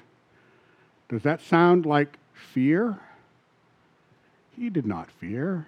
[1.09, 2.17] Does that sound like
[2.53, 2.97] fear?
[4.55, 5.67] He did not fear.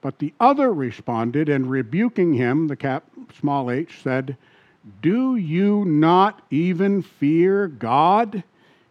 [0.00, 3.04] But the other responded and rebuking him, the cap
[3.38, 4.38] small h said,
[5.02, 8.44] Do you not even fear God,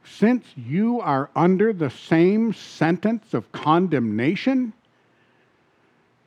[0.04, 4.72] since you are under the same sentence of condemnation?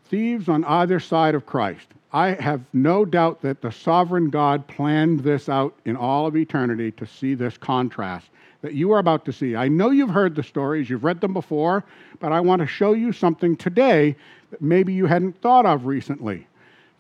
[0.06, 1.86] Thieves on either side of Christ.
[2.12, 6.90] I have no doubt that the sovereign God planned this out in all of eternity
[6.92, 8.28] to see this contrast
[8.60, 9.56] that you are about to see.
[9.56, 11.84] I know you've heard the stories, you've read them before,
[12.20, 14.16] but I want to show you something today
[14.50, 16.46] that maybe you hadn't thought of recently.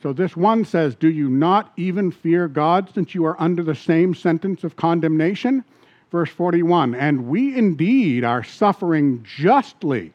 [0.02, 3.74] So this one says, Do you not even fear God since you are under the
[3.74, 5.64] same sentence of condemnation?
[6.10, 10.12] Verse 41 And we indeed are suffering justly,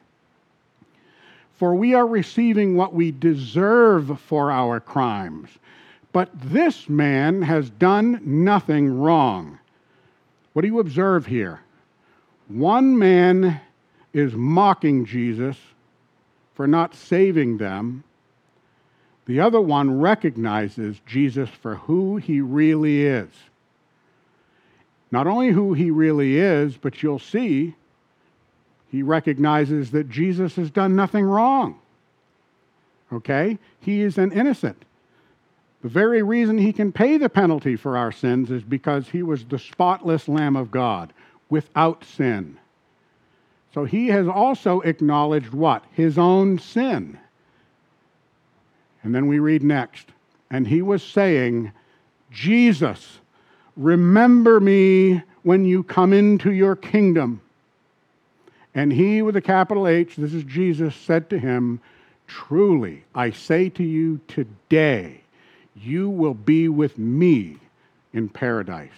[1.57, 5.49] for we are receiving what we deserve for our crimes.
[6.13, 9.59] But this man has done nothing wrong.
[10.53, 11.59] What do you observe here?
[12.47, 13.59] One man
[14.13, 15.57] is mocking Jesus
[16.53, 18.03] for not saving them.
[19.25, 23.29] The other one recognizes Jesus for who he really is.
[25.11, 27.75] Not only who he really is, but you'll see
[28.89, 31.79] he recognizes that Jesus has done nothing wrong.
[33.11, 33.57] Okay?
[33.79, 34.83] He is an innocent.
[35.81, 39.45] The very reason he can pay the penalty for our sins is because he was
[39.45, 41.13] the spotless Lamb of God
[41.49, 42.57] without sin.
[43.73, 45.83] So he has also acknowledged what?
[45.91, 47.19] His own sin.
[49.03, 50.07] And then we read next.
[50.49, 51.71] And he was saying,
[52.31, 53.19] Jesus,
[53.75, 57.41] remember me when you come into your kingdom.
[58.77, 61.81] And he, with a capital H, this is Jesus, said to him,
[62.27, 65.21] Truly, I say to you today,
[65.75, 67.57] you will be with me
[68.13, 68.91] in paradise.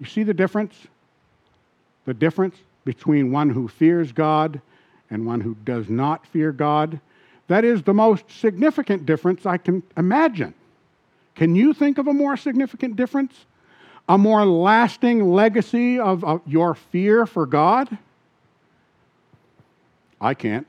[0.00, 0.74] You see the difference?
[2.06, 4.60] The difference between one who fears God
[5.08, 6.98] and one who does not fear God?
[7.46, 10.54] That is the most significant difference I can imagine.
[11.36, 13.46] Can you think of a more significant difference?
[14.08, 17.98] A more lasting legacy of, of your fear for God?
[20.20, 20.66] I can't.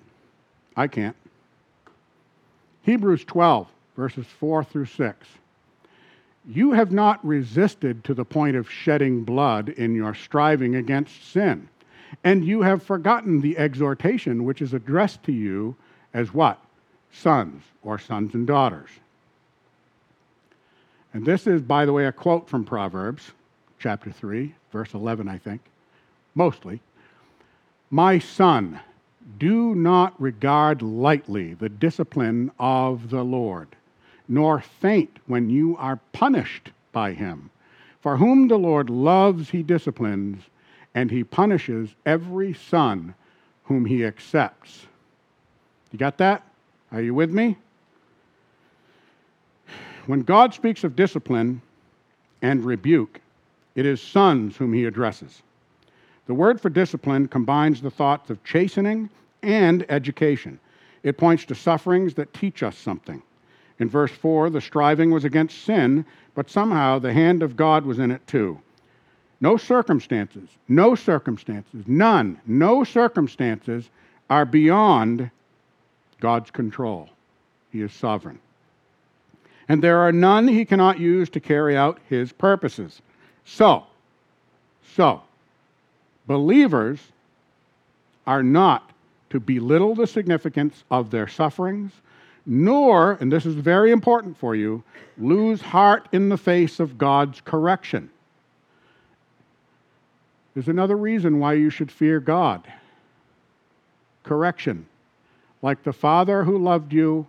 [0.76, 1.15] I can't.
[2.84, 5.28] Hebrews 12 verses 4 through 6.
[6.47, 11.67] You have not resisted to the point of shedding blood in your striving against sin,
[12.23, 15.76] and you have forgotten the exhortation which is addressed to you
[16.13, 16.60] as what?
[17.12, 18.89] Sons or sons and daughters.
[21.13, 23.32] And this is, by the way, a quote from Proverbs
[23.80, 25.62] chapter 3, verse 11, I think,
[26.36, 26.82] mostly.
[27.89, 28.80] My son,
[29.38, 33.70] do not regard lightly the discipline of the Lord
[34.28, 37.50] nor faint when you are punished by him.
[38.02, 40.43] For whom the Lord loves, he disciplines,
[40.93, 43.13] and he punishes every son
[43.65, 44.86] whom he accepts.
[45.91, 46.43] You got that?
[46.91, 47.58] Are you with me?
[50.08, 51.62] When God speaks of discipline
[52.41, 53.20] and rebuke,
[53.76, 55.41] it is sons whom he addresses.
[56.28, 59.10] The word for discipline combines the thoughts of chastening
[59.43, 60.60] and education.
[61.03, 63.22] It points to sufferings that teach us something.
[63.80, 66.05] In verse 4, the striving was against sin,
[66.36, 68.60] but somehow the hand of God was in it too.
[69.41, 73.89] No circumstances, no circumstances, none, no circumstances
[74.30, 75.30] are beyond
[76.22, 77.10] God's control.
[77.72, 78.39] He is sovereign.
[79.70, 83.01] And there are none he cannot use to carry out his purposes.
[83.45, 83.84] So,
[84.95, 85.22] so,
[86.26, 86.99] believers
[88.26, 88.91] are not
[89.30, 91.91] to belittle the significance of their sufferings
[92.49, 94.82] nor, and this is very important for you,
[95.18, 98.09] lose heart in the face of God's correction.
[100.53, 102.63] There's another reason why you should fear God.
[104.24, 104.86] correction.
[105.61, 107.26] Like the father who loved you,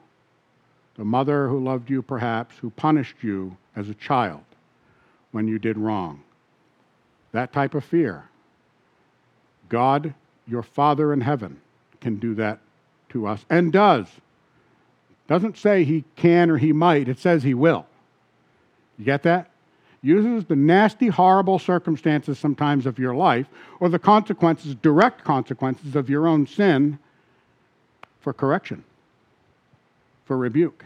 [0.98, 4.42] the mother who loved you perhaps, who punished you as a child
[5.30, 6.22] when you did wrong.
[7.32, 8.28] That type of fear.
[9.68, 10.12] God,
[10.46, 11.60] your Father in heaven,
[12.00, 12.58] can do that
[13.10, 14.06] to us and does.
[15.28, 17.86] Doesn't say he can or he might, it says he will.
[18.98, 19.50] You get that?
[20.02, 23.46] Uses the nasty, horrible circumstances sometimes of your life
[23.78, 26.98] or the consequences, direct consequences of your own sin
[28.20, 28.84] for correction,
[30.28, 30.84] for rebuke.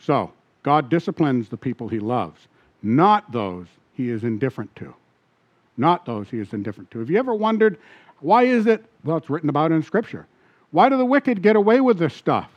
[0.00, 0.32] So,
[0.64, 2.48] God disciplines the people he loves,
[2.82, 4.92] not those he is indifferent to.
[5.76, 6.98] Not those he is indifferent to.
[6.98, 7.78] Have you ever wondered
[8.20, 8.84] why is it?
[9.04, 10.26] Well, it's written about in Scripture.
[10.70, 12.50] Why do the wicked get away with this stuff?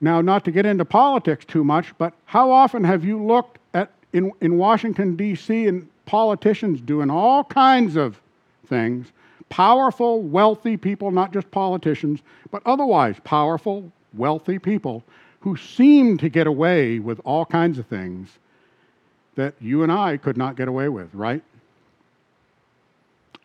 [0.00, 3.90] Now, not to get into politics too much, but how often have you looked at
[4.12, 8.20] in, in Washington, D.C., and politicians doing all kinds of
[8.66, 9.12] things?
[9.52, 15.04] Powerful, wealthy people, not just politicians, but otherwise powerful, wealthy people
[15.40, 18.30] who seem to get away with all kinds of things
[19.34, 21.42] that you and I could not get away with, right?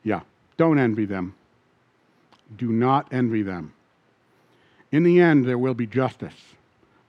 [0.04, 0.22] Yeah,
[0.56, 1.36] don't envy them.
[2.56, 3.74] Do not envy them.
[4.94, 6.56] In the end, there will be justice.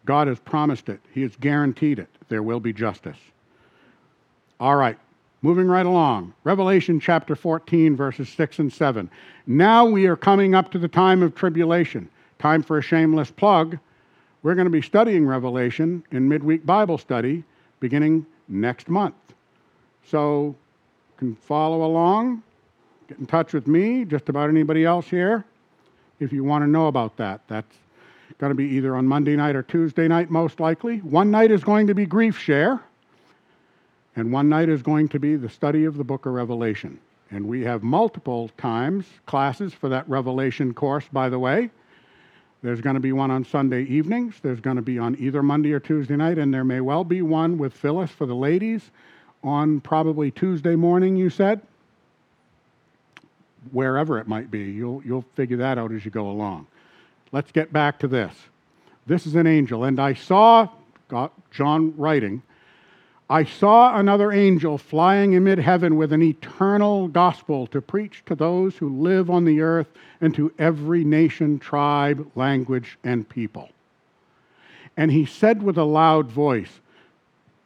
[0.07, 2.09] God has promised it, He has guaranteed it.
[2.29, 3.19] There will be justice.
[4.59, 4.99] All right,
[5.43, 6.35] moving right along.
[6.45, 9.11] Revelation chapter 14, verses 6 and 7.
[9.47, 12.09] Now we are coming up to the time of tribulation.
[12.39, 13.79] Time for a shameless plug.
[14.43, 17.45] We're going to be studying Revelation in midweek Bible study
[17.81, 19.15] beginning next month.
[20.07, 20.55] So,
[21.17, 22.43] can follow along,
[23.09, 25.45] get in touch with me, just about anybody else here,
[26.21, 27.41] if you want to know about that.
[27.49, 27.75] That's
[28.39, 30.99] going to be either on Monday night or Tuesday night, most likely.
[30.99, 32.81] One night is going to be grief share,
[34.19, 36.99] and one night is going to be the study of the book of Revelation.
[37.31, 41.71] And we have multiple times classes for that Revelation course, by the way.
[42.63, 44.35] There's going to be one on Sunday evenings.
[44.43, 47.23] There's going to be on either Monday or Tuesday night, and there may well be
[47.23, 48.91] one with Phyllis for the ladies
[49.45, 51.61] on probably Tuesday morning, you said?
[53.71, 54.65] Wherever it might be.
[54.65, 56.67] You'll, you'll figure that out as you go along.
[57.31, 58.35] Let's get back to this.
[59.07, 60.69] This is an angel, and I saw,
[61.53, 62.43] John writing,
[63.31, 68.77] I saw another angel flying amid heaven with an eternal gospel to preach to those
[68.77, 69.89] who live on the earth
[70.21, 73.69] and to every nation, tribe, language, and people.
[74.97, 76.81] And he said with a loud voice,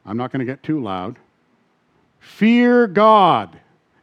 [0.05, 1.17] I'm not going to get too loud,
[2.23, 3.59] Fear God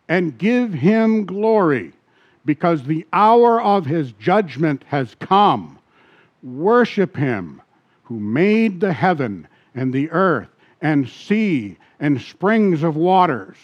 [0.10, 1.94] and give him glory,
[2.44, 5.78] because the hour of his judgment has come.
[6.42, 7.62] Worship him
[8.04, 10.50] who made the heaven and the earth
[10.82, 13.58] and sea and springs of waters.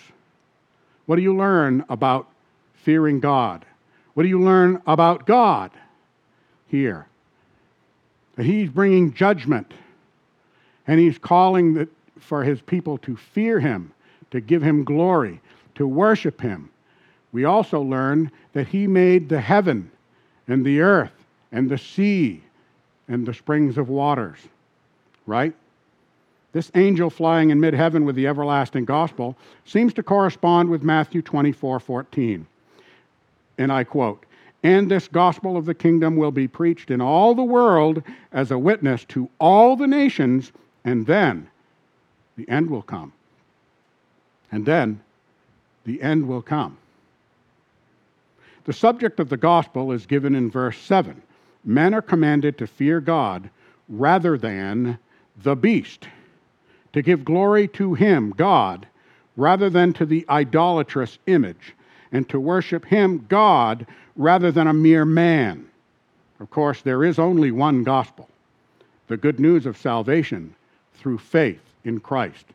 [1.05, 2.27] What do you learn about
[2.73, 3.65] fearing God?
[4.13, 5.71] What do you learn about God
[6.67, 7.07] here?
[8.35, 9.73] That He's bringing judgment
[10.87, 11.87] and He's calling
[12.19, 13.91] for His people to fear Him,
[14.31, 15.41] to give Him glory,
[15.75, 16.69] to worship Him.
[17.31, 19.91] We also learn that He made the heaven
[20.47, 21.11] and the earth
[21.51, 22.41] and the sea
[23.07, 24.39] and the springs of waters,
[25.25, 25.53] right?
[26.55, 29.35] This angel flying in mid heaven with the everlasting gospel
[29.65, 32.47] seems to correspond with Matthew 24 14.
[33.57, 34.25] And I quote,
[34.63, 38.57] And this gospel of the kingdom will be preached in all the world as a
[38.57, 40.53] witness to all the nations,
[40.85, 41.49] and then
[42.37, 43.11] the end will come.
[44.49, 45.01] And then
[45.83, 46.77] the end will come.
[48.63, 51.21] The subject of the gospel is given in verse 7.
[51.65, 53.49] Men are commanded to fear God
[53.89, 54.99] rather than
[55.43, 56.07] the beast
[56.95, 58.87] to give glory to Him, God,
[59.35, 61.75] rather than to the idolatrous image,
[62.13, 63.85] and to worship Him, God,
[64.15, 65.67] rather than a mere man.
[66.39, 68.29] Of course, there is only one gospel
[69.07, 70.55] the good news of salvation
[70.93, 72.45] through faith in Christ.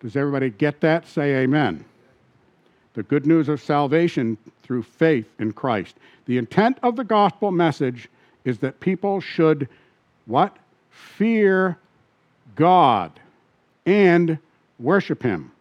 [0.00, 1.08] Does everybody get that?
[1.08, 1.86] Say amen.
[2.92, 5.96] The good news of salvation through faith in Christ.
[6.26, 8.10] The intent of the gospel message
[8.44, 9.70] is that people should
[10.26, 10.54] what?
[10.90, 11.78] Fear
[12.56, 13.20] God
[13.86, 14.38] and
[14.78, 15.52] worship him.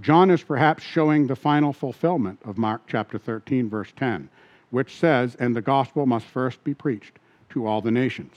[0.00, 4.28] John is perhaps showing the final fulfillment of Mark chapter 13, verse 10,
[4.70, 7.18] which says, And the gospel must first be preached
[7.50, 8.32] to all the nations.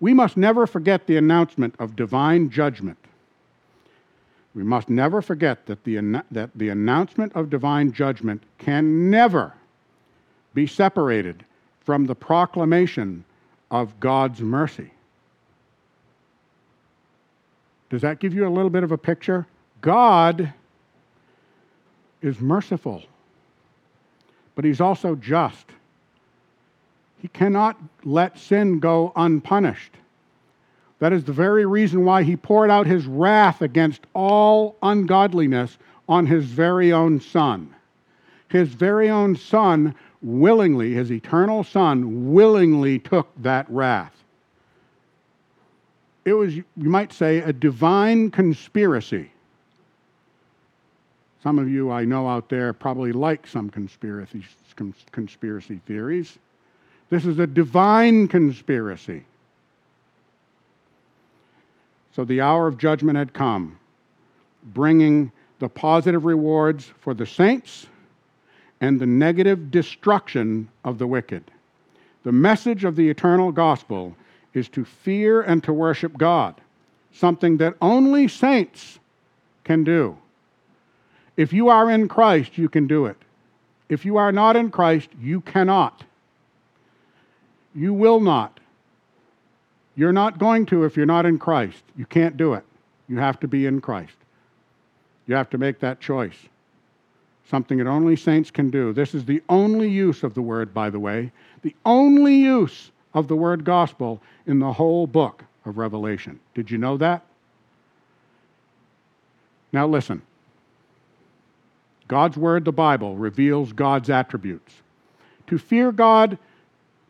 [0.00, 2.98] We must never forget the announcement of divine judgment.
[4.54, 9.52] We must never forget that the, that the announcement of divine judgment can never
[10.54, 11.44] be separated
[11.80, 13.24] from the proclamation
[13.70, 14.93] of God's mercy.
[17.94, 19.46] Does that give you a little bit of a picture?
[19.80, 20.52] God
[22.22, 23.04] is merciful,
[24.56, 25.66] but He's also just.
[27.22, 29.92] He cannot let sin go unpunished.
[30.98, 35.78] That is the very reason why he poured out his wrath against all ungodliness
[36.08, 37.72] on his very own son.
[38.48, 44.23] His very own son willingly, his eternal son, willingly took that wrath.
[46.24, 49.30] It was, you might say, a divine conspiracy.
[51.42, 54.42] Some of you I know out there probably like some conspiracy,
[55.12, 56.38] conspiracy theories.
[57.10, 59.24] This is a divine conspiracy.
[62.16, 63.78] So the hour of judgment had come,
[64.62, 67.86] bringing the positive rewards for the saints
[68.80, 71.50] and the negative destruction of the wicked.
[72.22, 74.16] The message of the eternal gospel
[74.54, 76.54] is to fear and to worship God,
[77.12, 78.98] something that only saints
[79.64, 80.16] can do.
[81.36, 83.16] If you are in Christ, you can do it.
[83.88, 86.04] If you are not in Christ, you cannot.
[87.74, 88.60] You will not.
[89.96, 91.82] You're not going to if you're not in Christ.
[91.96, 92.64] You can't do it.
[93.08, 94.14] You have to be in Christ.
[95.26, 96.36] You have to make that choice.
[97.50, 98.92] Something that only saints can do.
[98.92, 101.30] This is the only use of the word, by the way,
[101.62, 106.40] the only use of the word gospel in the whole book of Revelation.
[106.54, 107.24] Did you know that?
[109.72, 110.22] Now listen.
[112.06, 114.74] God's word, the Bible, reveals God's attributes.
[115.46, 116.38] To fear God,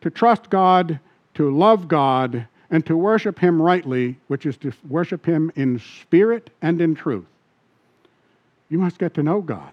[0.01, 0.99] to trust God,
[1.33, 6.49] to love God, and to worship Him rightly, which is to worship Him in spirit
[6.61, 7.25] and in truth,
[8.69, 9.71] you must get to know God.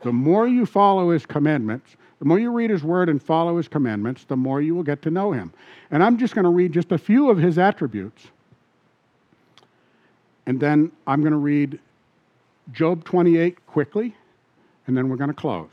[0.00, 3.66] The more you follow His commandments, the more you read His Word and follow His
[3.66, 5.52] commandments, the more you will get to know Him.
[5.90, 8.28] And I'm just going to read just a few of His attributes.
[10.46, 11.78] And then I'm going to read
[12.72, 14.14] Job 28 quickly,
[14.86, 15.70] and then we're going to close.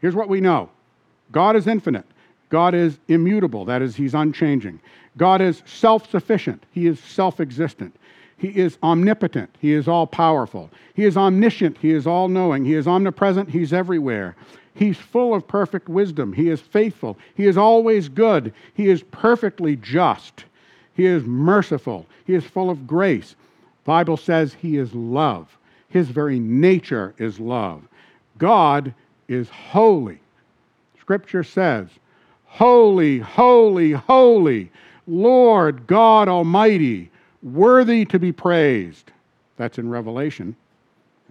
[0.00, 0.68] Here's what we know
[1.32, 2.06] God is infinite.
[2.50, 4.80] God is immutable, that is, He's unchanging.
[5.16, 7.96] God is self sufficient, He is self existent.
[8.36, 10.70] He is omnipotent, He is all powerful.
[10.94, 12.64] He is omniscient, He is all knowing.
[12.64, 14.34] He is omnipresent, He's everywhere.
[14.80, 16.32] He's full of perfect wisdom.
[16.32, 17.18] He is faithful.
[17.34, 18.54] He is always good.
[18.72, 20.46] He is perfectly just.
[20.94, 22.06] He is merciful.
[22.24, 23.36] He is full of grace.
[23.84, 25.54] Bible says he is love.
[25.90, 27.82] His very nature is love.
[28.38, 28.94] God
[29.28, 30.18] is holy.
[30.98, 31.88] Scripture says
[32.46, 34.72] Holy, holy, holy,
[35.06, 37.10] Lord God Almighty,
[37.42, 39.12] worthy to be praised.
[39.58, 40.56] That's in Revelation,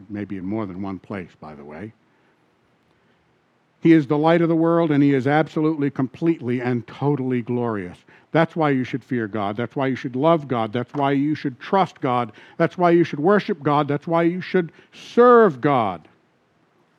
[0.08, 1.94] maybe in more than one place, by the way.
[3.82, 7.98] He is the light of the world, and He is absolutely, completely, and totally glorious.
[8.32, 9.56] That's why you should fear God.
[9.58, 10.72] That's why you should love God.
[10.72, 12.32] That's why you should trust God.
[12.58, 13.88] That's why you should worship God.
[13.88, 16.08] That's why you should serve God.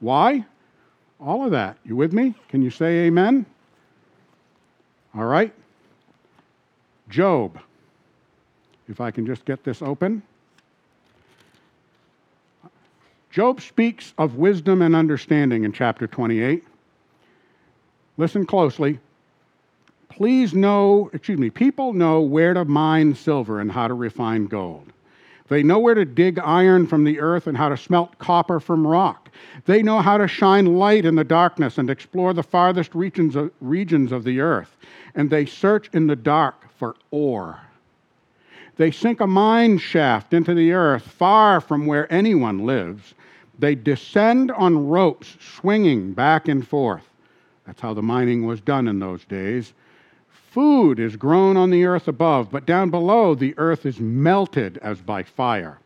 [0.00, 0.44] Why?
[1.20, 1.76] All of that.
[1.84, 2.34] You with me?
[2.48, 3.46] Can you say amen?
[5.14, 5.52] All right?
[7.08, 7.60] Job.
[8.88, 10.22] If I can just get this open.
[13.30, 16.64] Job speaks of wisdom and understanding in chapter 28.
[18.20, 18.98] Listen closely.
[20.10, 24.92] Please know, excuse me, people know where to mine silver and how to refine gold.
[25.48, 28.86] They know where to dig iron from the earth and how to smelt copper from
[28.86, 29.30] rock.
[29.64, 33.52] They know how to shine light in the darkness and explore the farthest regions of,
[33.62, 34.76] regions of the earth.
[35.14, 37.58] And they search in the dark for ore.
[38.76, 43.14] They sink a mine shaft into the earth far from where anyone lives.
[43.58, 47.09] They descend on ropes, swinging back and forth.
[47.70, 49.74] That's how the mining was done in those days.
[50.28, 55.00] Food is grown on the earth above, but down below the earth is melted as
[55.00, 55.78] by fire.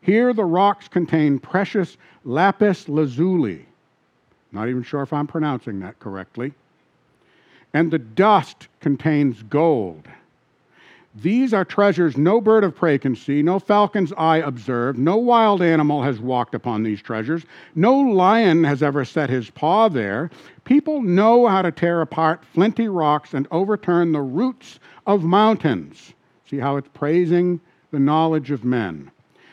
[0.00, 3.66] Here the rocks contain precious lapis lazuli.
[4.52, 6.52] Not even sure if I'm pronouncing that correctly.
[7.74, 10.06] And the dust contains gold.
[11.22, 15.62] These are treasures no bird of prey can see, no falcon's eye observed, no wild
[15.62, 20.30] animal has walked upon these treasures, no lion has ever set his paw there.
[20.64, 26.12] People know how to tear apart flinty rocks and overturn the roots of mountains.
[26.50, 27.60] See how it's praising
[27.92, 29.10] the knowledge of men.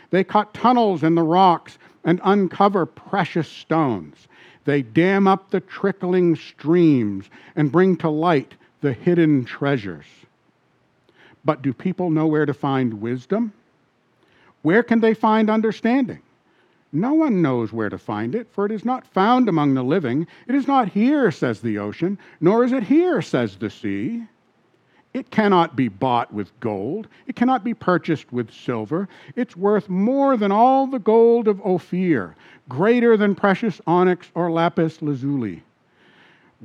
[0.09, 4.27] They cut tunnels in the rocks and uncover precious stones.
[4.65, 10.05] They dam up the trickling streams and bring to light the hidden treasures.
[11.45, 13.53] But do people know where to find wisdom?
[14.61, 16.21] Where can they find understanding?
[16.91, 20.27] No one knows where to find it, for it is not found among the living.
[20.47, 24.23] It is not here, says the ocean, nor is it here, says the sea.
[25.13, 27.07] It cannot be bought with gold.
[27.27, 29.07] It cannot be purchased with silver.
[29.35, 32.35] It's worth more than all the gold of Ophir,
[32.69, 35.63] greater than precious onyx or lapis lazuli.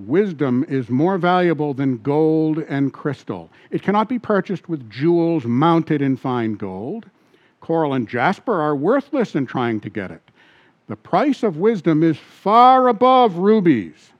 [0.06, 3.50] Wisdom is more valuable than gold and crystal.
[3.72, 7.06] It cannot be purchased with jewels mounted in fine gold.
[7.60, 10.22] Coral and jasper are worthless in trying to get it.
[10.86, 14.12] The price of wisdom is far above rubies.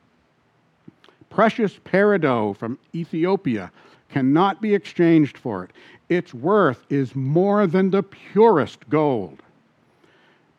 [1.31, 3.71] Precious peridot from Ethiopia
[4.09, 5.71] cannot be exchanged for it.
[6.09, 9.43] Its worth is more than the purest gold.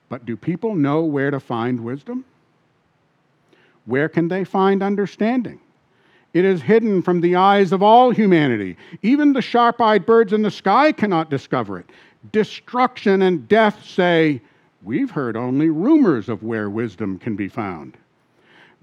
[0.07, 2.24] But do people know where to find wisdom?
[3.89, 5.59] Where can they find understanding?
[6.35, 8.77] It is hidden from the eyes of all humanity.
[9.01, 11.89] Even the sharp eyed birds in the sky cannot discover it.
[12.31, 14.41] Destruction and death say,
[14.83, 17.97] We've heard only rumors of where wisdom can be found.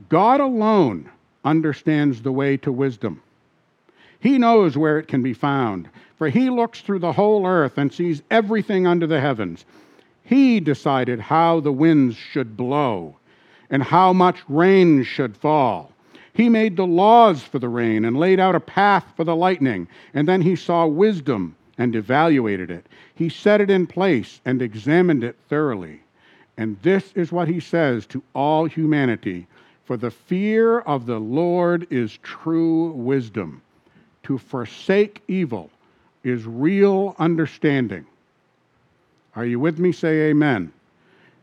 [0.08, 1.08] God alone
[1.44, 3.22] understands the way to wisdom.
[4.18, 5.88] He knows where it can be found,
[6.18, 9.66] for he looks through the whole earth and sees everything under the heavens.
[10.24, 13.14] He decided how the winds should blow
[13.70, 15.92] and how much rain should fall.
[16.32, 19.88] He made the laws for the rain and laid out a path for the lightning,
[20.12, 22.86] and then he saw wisdom and evaluated it.
[23.14, 26.00] He set it in place and examined it thoroughly.
[26.56, 29.46] And this is what he says to all humanity
[29.84, 33.62] For the fear of the Lord is true wisdom.
[34.24, 35.70] To forsake evil
[36.24, 38.04] is real understanding.
[39.36, 39.92] Are you with me?
[39.92, 40.72] Say amen.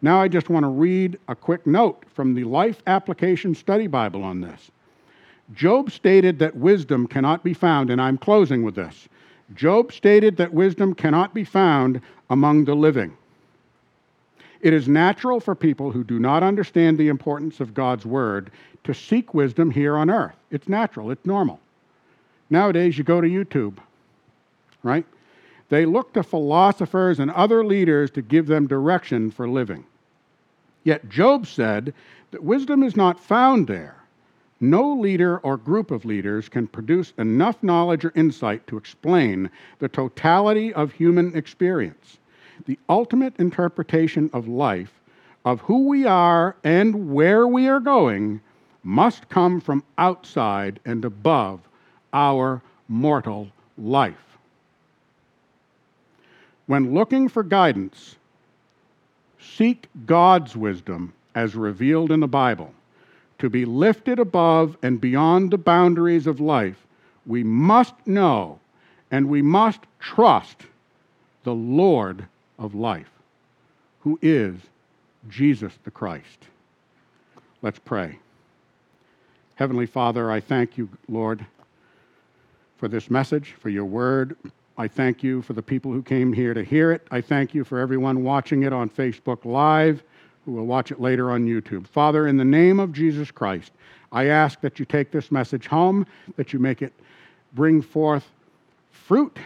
[0.03, 4.21] Now, I just want to read a quick note from the Life Application Study Bible
[4.21, 4.69] on this.
[5.53, 9.07] Job stated that wisdom cannot be found, and I'm closing with this.
[9.55, 13.15] Job stated that wisdom cannot be found among the living.
[14.59, 18.51] It is natural for people who do not understand the importance of God's word
[18.83, 20.35] to seek wisdom here on earth.
[20.51, 21.61] It's natural, it's normal.
[22.49, 23.77] Nowadays, you go to YouTube,
[24.83, 25.05] right?
[25.69, 29.85] They look to philosophers and other leaders to give them direction for living.
[30.83, 31.93] Yet Job said
[32.31, 33.95] that wisdom is not found there.
[34.59, 39.89] No leader or group of leaders can produce enough knowledge or insight to explain the
[39.89, 42.17] totality of human experience.
[42.65, 45.01] The ultimate interpretation of life,
[45.43, 48.39] of who we are and where we are going,
[48.83, 51.59] must come from outside and above
[52.13, 54.37] our mortal life.
[56.67, 58.15] When looking for guidance,
[59.43, 62.73] seek God's wisdom as revealed in the Bible.
[63.39, 66.77] To be lifted above and beyond the boundaries of life,
[67.25, 68.59] we must know
[69.11, 70.63] and we must trust
[71.43, 72.27] the Lord
[72.57, 73.11] of life,
[73.99, 74.55] who is
[75.29, 76.47] Jesus the Christ.
[77.61, 78.17] Let's pray.
[79.55, 81.45] Heavenly Father, I thank you, Lord,
[82.77, 84.35] for this message, for your word.
[84.77, 87.05] I thank you for the people who came here to hear it.
[87.11, 90.03] I thank you for everyone watching it on Facebook Live,
[90.45, 91.87] who will watch it later on YouTube.
[91.87, 93.71] Father, in the name of Jesus Christ,
[94.11, 96.93] I ask that you take this message home, that you make it
[97.53, 98.25] bring forth
[98.91, 99.37] fruit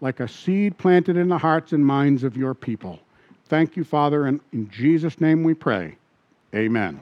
[0.00, 3.00] like a seed planted in the hearts and minds of your people.
[3.48, 5.96] Thank you, Father, and in Jesus' name we pray.
[6.54, 7.00] Amen.